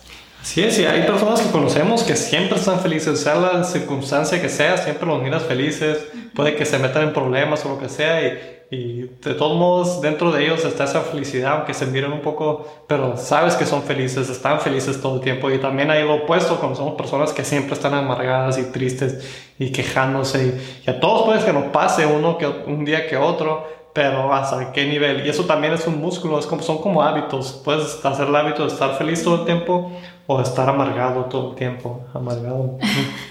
Sí, 0.46 0.70
sí, 0.70 0.84
hay 0.84 1.02
personas 1.02 1.40
que 1.40 1.50
conocemos 1.50 2.04
que 2.04 2.14
siempre 2.14 2.56
están 2.56 2.78
felices, 2.78 3.18
sea 3.18 3.34
la 3.34 3.64
circunstancia 3.64 4.40
que 4.40 4.48
sea, 4.48 4.78
siempre 4.78 5.04
los 5.04 5.20
miras 5.20 5.42
felices, 5.42 6.06
puede 6.36 6.54
que 6.54 6.64
se 6.64 6.78
metan 6.78 7.02
en 7.02 7.12
problemas 7.12 7.66
o 7.66 7.70
lo 7.70 7.78
que 7.80 7.88
sea 7.88 8.22
y, 8.22 8.68
y, 8.70 9.00
de 9.24 9.34
todos 9.34 9.58
modos 9.58 10.00
dentro 10.00 10.30
de 10.30 10.44
ellos 10.44 10.64
está 10.64 10.84
esa 10.84 11.00
felicidad, 11.00 11.54
aunque 11.56 11.74
se 11.74 11.86
miren 11.86 12.12
un 12.12 12.20
poco, 12.20 12.64
pero 12.86 13.16
sabes 13.16 13.56
que 13.56 13.66
son 13.66 13.82
felices, 13.82 14.30
están 14.30 14.60
felices 14.60 15.02
todo 15.02 15.16
el 15.16 15.20
tiempo 15.20 15.50
y 15.50 15.58
también 15.58 15.90
hay 15.90 16.04
lo 16.04 16.14
opuesto, 16.14 16.60
cuando 16.60 16.76
somos 16.76 16.94
personas 16.94 17.32
que 17.32 17.44
siempre 17.44 17.74
están 17.74 17.94
amargadas 17.94 18.56
y 18.56 18.70
tristes 18.70 19.28
y 19.58 19.72
quejándose 19.72 20.46
y, 20.46 20.86
y 20.86 20.90
a 20.90 21.00
todos 21.00 21.24
puede 21.24 21.44
que 21.44 21.52
nos 21.52 21.72
pase 21.72 22.06
uno 22.06 22.38
que 22.38 22.46
un 22.46 22.84
día 22.84 23.08
que 23.08 23.16
otro, 23.16 23.66
pero 23.92 24.32
hasta 24.32 24.72
qué 24.72 24.84
nivel. 24.84 25.26
Y 25.26 25.30
eso 25.30 25.44
también 25.46 25.72
es 25.72 25.86
un 25.86 25.98
músculo, 25.98 26.38
es 26.38 26.44
como, 26.44 26.60
son 26.60 26.82
como 26.82 27.02
hábitos. 27.02 27.62
Puedes 27.64 28.04
hacer 28.04 28.28
el 28.28 28.36
hábito 28.36 28.66
de 28.66 28.68
estar 28.68 28.94
feliz 28.98 29.24
todo 29.24 29.36
el 29.36 29.44
tiempo 29.46 29.90
o 30.26 30.40
estar 30.40 30.68
amargado 30.68 31.24
todo 31.26 31.50
el 31.50 31.56
tiempo. 31.56 32.04
Amargado. 32.14 32.78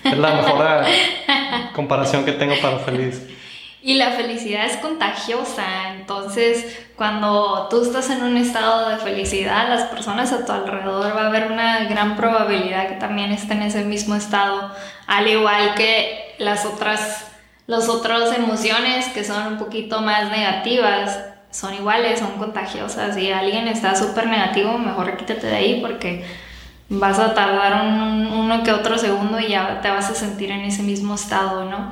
es 0.04 0.18
la 0.18 0.34
mejor 0.34 0.66
comparación 1.74 2.26
que 2.26 2.34
tengo 2.34 2.56
para 2.62 2.80
feliz. 2.80 3.22
Y 3.82 3.96
la 3.96 4.10
felicidad 4.12 4.66
es 4.66 4.78
contagiosa, 4.78 5.94
Entonces, 5.96 6.88
cuando 6.96 7.68
tú 7.70 7.84
estás 7.84 8.10
en 8.10 8.24
un 8.24 8.36
estado 8.36 8.90
de 8.90 8.98
felicidad, 8.98 9.70
las 9.70 9.84
personas 9.90 10.34
a 10.34 10.44
tu 10.44 10.52
alrededor 10.52 11.16
va 11.16 11.26
a 11.26 11.28
haber 11.28 11.52
una 11.52 11.84
gran 11.84 12.16
probabilidad 12.16 12.88
que 12.88 12.96
también 12.96 13.32
estén 13.32 13.62
en 13.62 13.68
ese 13.68 13.86
mismo 13.86 14.16
estado, 14.16 14.72
al 15.06 15.28
igual 15.28 15.76
que 15.76 16.34
las 16.40 16.66
otras, 16.66 17.28
las 17.68 17.88
otras 17.88 18.36
emociones 18.36 19.08
que 19.10 19.24
son 19.24 19.54
un 19.54 19.58
poquito 19.60 20.02
más 20.02 20.32
negativas, 20.32 21.20
son 21.52 21.76
iguales, 21.76 22.20
son 22.20 22.40
contagiosas. 22.40 23.14
Si 23.14 23.32
alguien 23.32 23.68
está 23.68 23.96
súper 23.96 24.26
negativo, 24.26 24.80
mejor 24.80 25.16
quítate 25.16 25.46
de 25.46 25.56
ahí 25.56 25.82
porque 25.82 26.26
vas 26.90 27.20
a 27.20 27.34
tardar 27.34 27.86
un, 27.86 28.28
uno 28.28 28.64
que 28.64 28.72
otro 28.72 28.98
segundo 28.98 29.40
y 29.40 29.50
ya 29.50 29.82
te 29.82 29.90
vas 29.90 30.10
a 30.10 30.16
sentir 30.16 30.52
en 30.52 30.62
ese 30.62 30.84
mismo 30.84 31.16
estado, 31.16 31.66
¿no? 31.66 31.92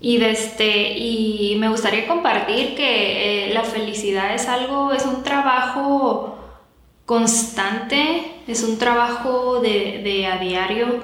Y, 0.00 0.22
este, 0.22 0.98
y 0.98 1.56
me 1.58 1.68
gustaría 1.68 2.06
compartir 2.06 2.76
que 2.76 3.48
eh, 3.48 3.54
la 3.54 3.64
felicidad 3.64 4.34
es 4.34 4.46
algo, 4.46 4.92
es 4.92 5.06
un 5.06 5.22
trabajo 5.22 6.38
constante, 7.06 8.42
es 8.46 8.62
un 8.62 8.78
trabajo 8.78 9.60
de, 9.60 10.28
a 10.30 10.38
diario. 10.38 11.02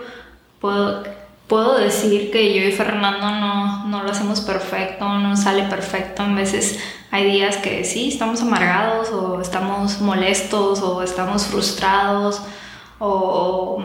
Puedo, 0.60 1.04
puedo, 1.48 1.78
decir 1.78 2.30
que 2.30 2.54
yo 2.54 2.62
y 2.62 2.72
Fernando 2.72 3.30
no, 3.30 3.86
no, 3.86 4.02
lo 4.02 4.10
hacemos 4.10 4.42
perfecto, 4.42 5.08
no 5.08 5.36
sale 5.36 5.64
perfecto. 5.64 6.22
A 6.22 6.34
veces 6.34 6.78
hay 7.10 7.24
días 7.30 7.56
que 7.56 7.84
sí, 7.84 8.08
estamos 8.08 8.42
amargados 8.42 9.10
o 9.10 9.40
estamos 9.40 10.00
molestos 10.00 10.82
o 10.82 11.02
estamos 11.02 11.46
frustrados 11.46 12.42
o, 13.04 13.82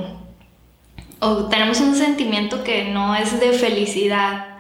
o 1.20 1.36
tenemos 1.46 1.80
un 1.80 1.96
sentimiento 1.96 2.64
que 2.64 2.86
no 2.86 3.16
es 3.16 3.40
de 3.40 3.52
felicidad 3.54 4.58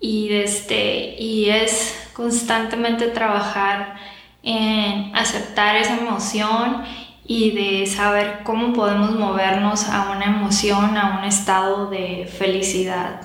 y, 0.00 0.32
este, 0.32 1.16
y 1.18 1.50
es 1.50 2.08
constantemente 2.14 3.08
trabajar 3.08 3.96
en 4.42 5.14
aceptar 5.14 5.76
esa 5.76 5.98
emoción 5.98 6.82
y 7.26 7.50
de 7.50 7.86
saber 7.86 8.40
cómo 8.42 8.72
podemos 8.72 9.10
movernos 9.12 9.86
a 9.86 10.12
una 10.16 10.24
emoción, 10.24 10.96
a 10.96 11.18
un 11.18 11.24
estado 11.24 11.90
de 11.90 12.26
felicidad. 12.26 13.20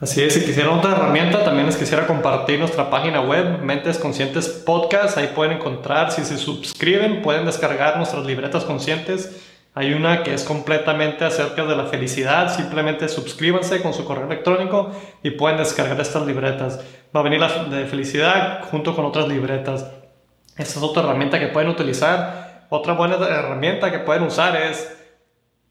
Así 0.00 0.22
es, 0.22 0.34
si 0.34 0.44
quisieran 0.44 0.76
otra 0.78 0.92
herramienta, 0.92 1.44
también 1.44 1.66
les 1.66 1.76
quisiera 1.76 2.06
compartir 2.06 2.58
nuestra 2.58 2.90
página 2.90 3.20
web, 3.20 3.60
Mentes 3.62 3.98
Conscientes 3.98 4.48
Podcast. 4.48 5.16
Ahí 5.18 5.30
pueden 5.34 5.56
encontrar, 5.56 6.10
si 6.10 6.24
se 6.24 6.36
suscriben, 6.36 7.22
pueden 7.22 7.46
descargar 7.46 7.96
nuestras 7.96 8.26
libretas 8.26 8.64
conscientes 8.64 9.47
hay 9.78 9.94
una 9.94 10.24
que 10.24 10.34
es 10.34 10.42
completamente 10.42 11.24
acerca 11.24 11.64
de 11.64 11.76
la 11.76 11.84
felicidad. 11.84 12.52
Simplemente 12.52 13.08
suscríbanse 13.08 13.80
con 13.80 13.94
su 13.94 14.04
correo 14.04 14.26
electrónico 14.26 14.90
y 15.22 15.30
pueden 15.30 15.56
descargar 15.56 16.00
estas 16.00 16.26
libretas. 16.26 16.80
Va 17.14 17.20
a 17.20 17.22
venir 17.22 17.38
la 17.38 17.62
de 17.62 17.86
felicidad 17.86 18.64
junto 18.72 18.96
con 18.96 19.04
otras 19.04 19.28
libretas. 19.28 19.86
Esta 20.56 20.80
es 20.80 20.82
otra 20.82 21.04
herramienta 21.04 21.38
que 21.38 21.46
pueden 21.46 21.68
utilizar. 21.68 22.66
Otra 22.70 22.94
buena 22.94 23.24
herramienta 23.24 23.92
que 23.92 24.00
pueden 24.00 24.24
usar 24.24 24.56
es 24.56 24.96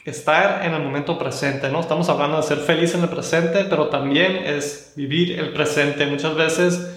estar 0.05 0.65
en 0.65 0.73
el 0.73 0.81
momento 0.81 1.19
presente, 1.19 1.67
¿no? 1.67 1.81
Estamos 1.81 2.07
hablando 2.07 2.37
de 2.37 2.43
ser 2.43 2.59
feliz 2.59 2.95
en 2.95 3.01
el 3.01 3.09
presente, 3.09 3.65
pero 3.65 3.89
también 3.89 4.37
es 4.37 4.93
vivir 4.95 5.37
el 5.37 5.51
presente. 5.51 6.05
Muchas 6.05 6.33
veces 6.33 6.96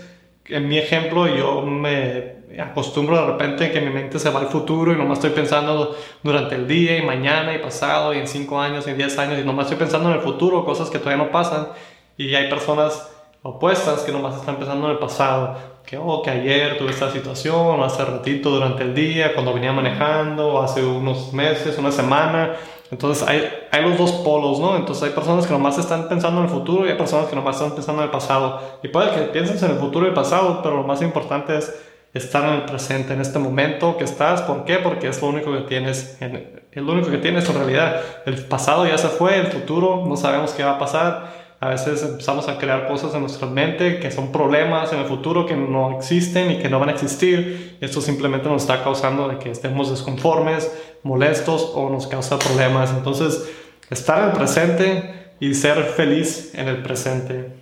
en 0.51 0.69
mi 0.69 0.79
ejemplo, 0.79 1.27
yo 1.27 1.63
me 1.63 2.41
acostumbro 2.59 3.17
de 3.17 3.27
repente 3.33 3.71
que 3.71 3.81
mi 3.81 3.91
mente 3.91 4.19
se 4.19 4.31
va 4.31 4.41
al 4.41 4.49
futuro 4.49 4.93
y 4.93 4.97
nomás 4.97 5.19
estoy 5.19 5.31
pensando 5.31 5.97
durante 6.23 6.57
el 6.57 6.67
día 6.67 6.99
y 6.99 7.03
mañana 7.03 7.55
y 7.55 7.59
pasado 7.59 8.13
y 8.13 8.19
en 8.19 8.27
5 8.27 8.61
años 8.61 8.87
y 8.87 8.91
en 8.91 8.99
10 8.99 9.19
años 9.19 9.39
y 9.39 9.45
nomás 9.45 9.67
estoy 9.67 9.79
pensando 9.79 10.11
en 10.11 10.17
el 10.17 10.23
futuro, 10.23 10.65
cosas 10.65 10.91
que 10.91 10.99
todavía 10.99 11.25
no 11.25 11.31
pasan. 11.31 11.69
Y 12.17 12.35
hay 12.35 12.51
personas 12.51 13.11
opuestas 13.43 14.01
que 14.03 14.13
nomás 14.13 14.37
están 14.37 14.57
pensando 14.57 14.87
en 14.87 14.93
el 14.93 14.99
pasado. 14.99 15.57
Que, 15.87 15.97
oh, 15.97 16.23
que 16.23 16.31
ayer 16.31 16.79
tuve 16.79 16.91
esta 16.91 17.11
situación, 17.11 17.81
o 17.81 17.85
hace 17.85 18.05
ratito 18.05 18.51
durante 18.51 18.83
el 18.83 18.95
día, 18.95 19.33
cuando 19.33 19.55
venía 19.55 19.73
manejando, 19.73 20.55
o 20.55 20.63
hace 20.63 20.85
unos 20.85 21.33
meses, 21.33 21.79
una 21.79 21.91
semana. 21.91 22.57
Entonces 22.91 23.27
hay, 23.27 23.49
hay 23.71 23.83
los 23.83 23.97
dos 23.97 24.13
polos, 24.13 24.59
¿no? 24.59 24.77
Entonces 24.77 25.05
hay 25.05 25.11
personas 25.11 25.47
que 25.47 25.53
nomás 25.53 25.79
están 25.79 26.09
pensando 26.09 26.41
en 26.41 26.47
el 26.47 26.51
futuro 26.51 26.87
y 26.87 26.91
hay 26.91 26.97
personas 26.97 27.29
que 27.29 27.37
nomás 27.37 27.57
están 27.57 27.73
pensando 27.73 28.03
en 28.03 28.09
el 28.09 28.11
pasado. 28.11 28.61
Y 28.83 28.89
puede 28.89 29.13
que 29.13 29.21
pienses 29.33 29.63
en 29.63 29.71
el 29.71 29.77
futuro 29.79 30.07
y 30.07 30.09
el 30.09 30.15
pasado, 30.15 30.61
pero 30.63 30.77
lo 30.77 30.83
más 30.83 31.01
importante 31.01 31.57
es 31.57 31.73
estar 32.13 32.45
en 32.45 32.55
el 32.55 32.63
presente, 32.63 33.13
en 33.13 33.21
este 33.21 33.39
momento 33.39 33.97
que 33.97 34.05
estás. 34.05 34.43
¿Por 34.43 34.65
qué? 34.65 34.79
Porque 34.79 35.09
es 35.09 35.23
lo 35.23 35.29
único 35.29 35.53
que 35.53 35.61
tienes, 35.61 36.21
en, 36.21 36.63
es 36.73 36.83
lo 36.83 36.93
único 36.93 37.11
que 37.11 37.19
tienes 37.19 37.49
en 37.49 37.57
realidad. 37.57 38.01
El 38.27 38.45
pasado 38.47 38.87
ya 38.87 38.99
se 38.99 39.09
fue, 39.09 39.39
el 39.39 39.47
futuro 39.47 40.05
no 40.07 40.17
sabemos 40.17 40.53
qué 40.53 40.65
va 40.65 40.73
a 40.73 40.79
pasar. 40.79 41.40
A 41.63 41.69
veces 41.69 42.03
empezamos 42.03 42.49
a 42.49 42.57
crear 42.57 42.89
cosas 42.89 43.15
en 43.15 43.21
nuestra 43.21 43.47
mente 43.47 44.01
que 44.01 44.11
son 44.11 44.33
problemas 44.33 44.95
en 44.95 45.01
el 45.01 45.05
futuro 45.05 45.45
que 45.45 45.55
no 45.55 45.99
existen 45.99 46.51
y 46.51 46.59
que 46.59 46.71
no 46.71 46.81
van 46.81 46.89
a 46.89 46.93
existir. 46.93 47.77
Esto 47.83 48.01
simplemente 48.01 48.49
nos 48.49 48.63
está 48.63 48.83
causando 48.83 49.29
de 49.29 49.39
que 49.39 49.51
estemos 49.51 49.91
desconformes, 49.91 50.73
molestos 51.03 51.71
o 51.75 51.91
nos 51.91 52.07
causa 52.07 52.39
problemas. 52.39 52.91
Entonces, 52.97 53.47
estar 53.91 54.23
en 54.23 54.31
el 54.31 54.33
presente 54.33 55.35
y 55.39 55.53
ser 55.53 55.85
feliz 55.85 56.55
en 56.55 56.67
el 56.67 56.83
presente. 56.83 57.53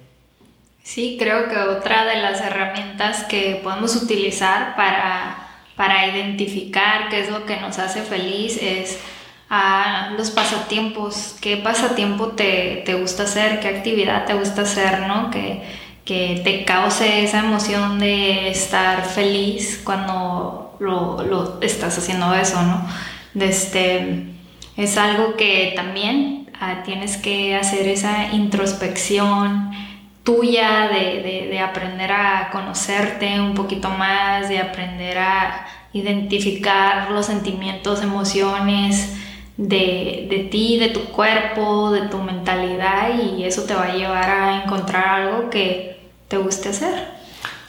Sí, 0.85 1.17
creo 1.19 1.49
que 1.49 1.59
otra 1.59 2.05
de 2.05 2.23
las 2.23 2.41
herramientas 2.41 3.25
que 3.25 3.61
podemos 3.65 3.97
utilizar 3.97 4.77
para, 4.77 5.37
para 5.75 6.07
identificar 6.07 7.09
qué 7.09 7.21
es 7.23 7.31
lo 7.31 7.45
que 7.47 7.57
nos 7.57 7.81
hace 7.81 8.03
feliz 8.03 8.63
es 8.63 9.01
a 9.51 10.11
los 10.17 10.31
pasatiempos, 10.31 11.37
qué 11.41 11.57
pasatiempo 11.57 12.29
te, 12.29 12.83
te, 12.85 12.95
gusta 12.95 13.23
hacer, 13.23 13.61
qué 13.61 13.69
actividad 13.69 14.27
te 14.27 14.35
gusta 14.35 14.63
hacer, 14.63 15.07
¿no? 15.07 15.31
Que, 15.31 15.63
que 16.05 16.41
te 16.45 16.65
cause 16.65 17.25
esa 17.25 17.41
emoción 17.41 17.99
de 17.99 18.51
estar 18.51 19.05
feliz 19.05 19.81
cuando 19.85 20.77
lo, 20.81 21.23
lo 21.23 21.61
estás 21.63 21.97
haciendo 21.99 22.35
eso, 22.35 22.63
¿no? 22.63 22.87
Este, 23.41 24.27
es 24.77 24.97
algo 24.99 25.37
que 25.37 25.73
también 25.77 26.51
ah, 26.61 26.83
tienes 26.85 27.17
que 27.17 27.57
hacer 27.57 27.89
esa 27.89 28.33
introspección 28.33 29.71
tuya 30.25 30.89
de, 30.89 31.23
de, 31.23 31.49
de 31.49 31.61
aprender 31.61 32.13
a 32.13 32.51
conocerte 32.53 33.41
un 33.41 33.55
poquito 33.55 33.89
más, 33.89 34.51
de 34.51 34.59
aprender 34.59 35.19
a 35.19 35.67
identificar 35.95 37.11
los 37.11 37.27
sentimientos, 37.27 38.03
emociones, 38.03 39.15
de, 39.59 40.29
de, 40.31 40.39
ti, 40.51 40.79
de 40.79 40.89
tu 40.89 41.05
cuerpo, 41.07 41.91
de 41.91 42.03
tu 42.03 42.19
mentalidad 42.19 43.11
y 43.19 43.45
eso 43.45 43.65
te 43.65 43.75
va 43.75 43.87
a 43.87 43.95
llevar 43.95 44.31
a 44.31 44.63
encontrar 44.63 45.21
algo 45.21 45.51
que 45.51 46.01
te 46.29 46.39
guste 46.39 46.71
hacer. 46.71 47.19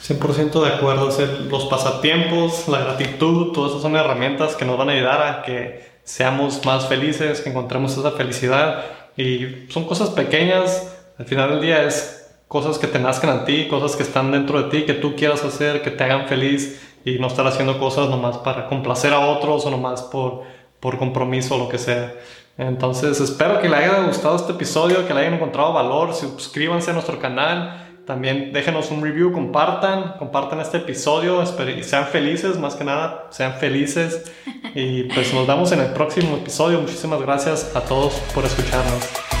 100% 0.02 0.62
de 0.62 0.68
acuerdo, 0.68 1.10
los 1.50 1.64
pasatiempos, 1.66 2.68
la 2.68 2.78
gratitud, 2.80 3.52
todas 3.52 3.72
esas 3.72 3.82
son 3.82 3.96
herramientas 3.96 4.56
que 4.56 4.64
nos 4.64 4.78
van 4.78 4.88
a 4.88 4.92
ayudar 4.92 5.22
a 5.22 5.42
que 5.42 5.90
seamos 6.04 6.64
más 6.64 6.86
felices, 6.86 7.40
que 7.40 7.50
encontremos 7.50 7.96
esa 7.96 8.12
felicidad 8.12 8.84
y 9.16 9.66
son 9.68 9.84
cosas 9.84 10.10
pequeñas, 10.10 10.96
al 11.18 11.26
final 11.26 11.50
del 11.50 11.60
día 11.60 11.82
es 11.82 12.30
cosas 12.48 12.78
que 12.78 12.86
te 12.86 12.98
nazcan 12.98 13.30
a 13.30 13.44
ti, 13.44 13.68
cosas 13.68 13.94
que 13.96 14.02
están 14.02 14.32
dentro 14.32 14.62
de 14.62 14.70
ti, 14.70 14.86
que 14.86 14.94
tú 14.94 15.14
quieras 15.16 15.44
hacer, 15.44 15.82
que 15.82 15.90
te 15.90 16.04
hagan 16.04 16.26
feliz 16.28 16.80
y 17.04 17.18
no 17.18 17.26
estar 17.26 17.46
haciendo 17.46 17.78
cosas 17.78 18.08
nomás 18.08 18.38
para 18.38 18.66
complacer 18.66 19.12
a 19.12 19.20
otros 19.20 19.66
o 19.66 19.70
nomás 19.70 20.02
por 20.02 20.42
por 20.80 20.98
compromiso 20.98 21.54
o 21.54 21.58
lo 21.58 21.68
que 21.68 21.78
sea. 21.78 22.14
Entonces 22.58 23.20
espero 23.20 23.60
que 23.60 23.68
le 23.68 23.76
haya 23.76 24.02
gustado 24.02 24.36
este 24.36 24.52
episodio, 24.52 25.06
que 25.06 25.14
le 25.14 25.20
hayan 25.20 25.34
encontrado 25.34 25.72
valor, 25.72 26.14
suscríbanse 26.14 26.90
a 26.90 26.94
nuestro 26.94 27.18
canal, 27.18 27.90
también 28.06 28.52
déjenos 28.52 28.90
un 28.90 29.02
review, 29.02 29.32
compartan, 29.32 30.14
compartan 30.18 30.60
este 30.60 30.78
episodio 30.78 31.44
sean 31.82 32.06
felices, 32.06 32.58
más 32.58 32.74
que 32.74 32.84
nada, 32.84 33.28
sean 33.30 33.54
felices. 33.54 34.30
Y 34.74 35.04
pues 35.04 35.32
nos 35.32 35.46
vemos 35.46 35.70
en 35.72 35.80
el 35.80 35.92
próximo 35.92 36.36
episodio. 36.36 36.80
Muchísimas 36.80 37.20
gracias 37.22 37.74
a 37.76 37.80
todos 37.80 38.14
por 38.34 38.44
escucharnos. 38.44 39.39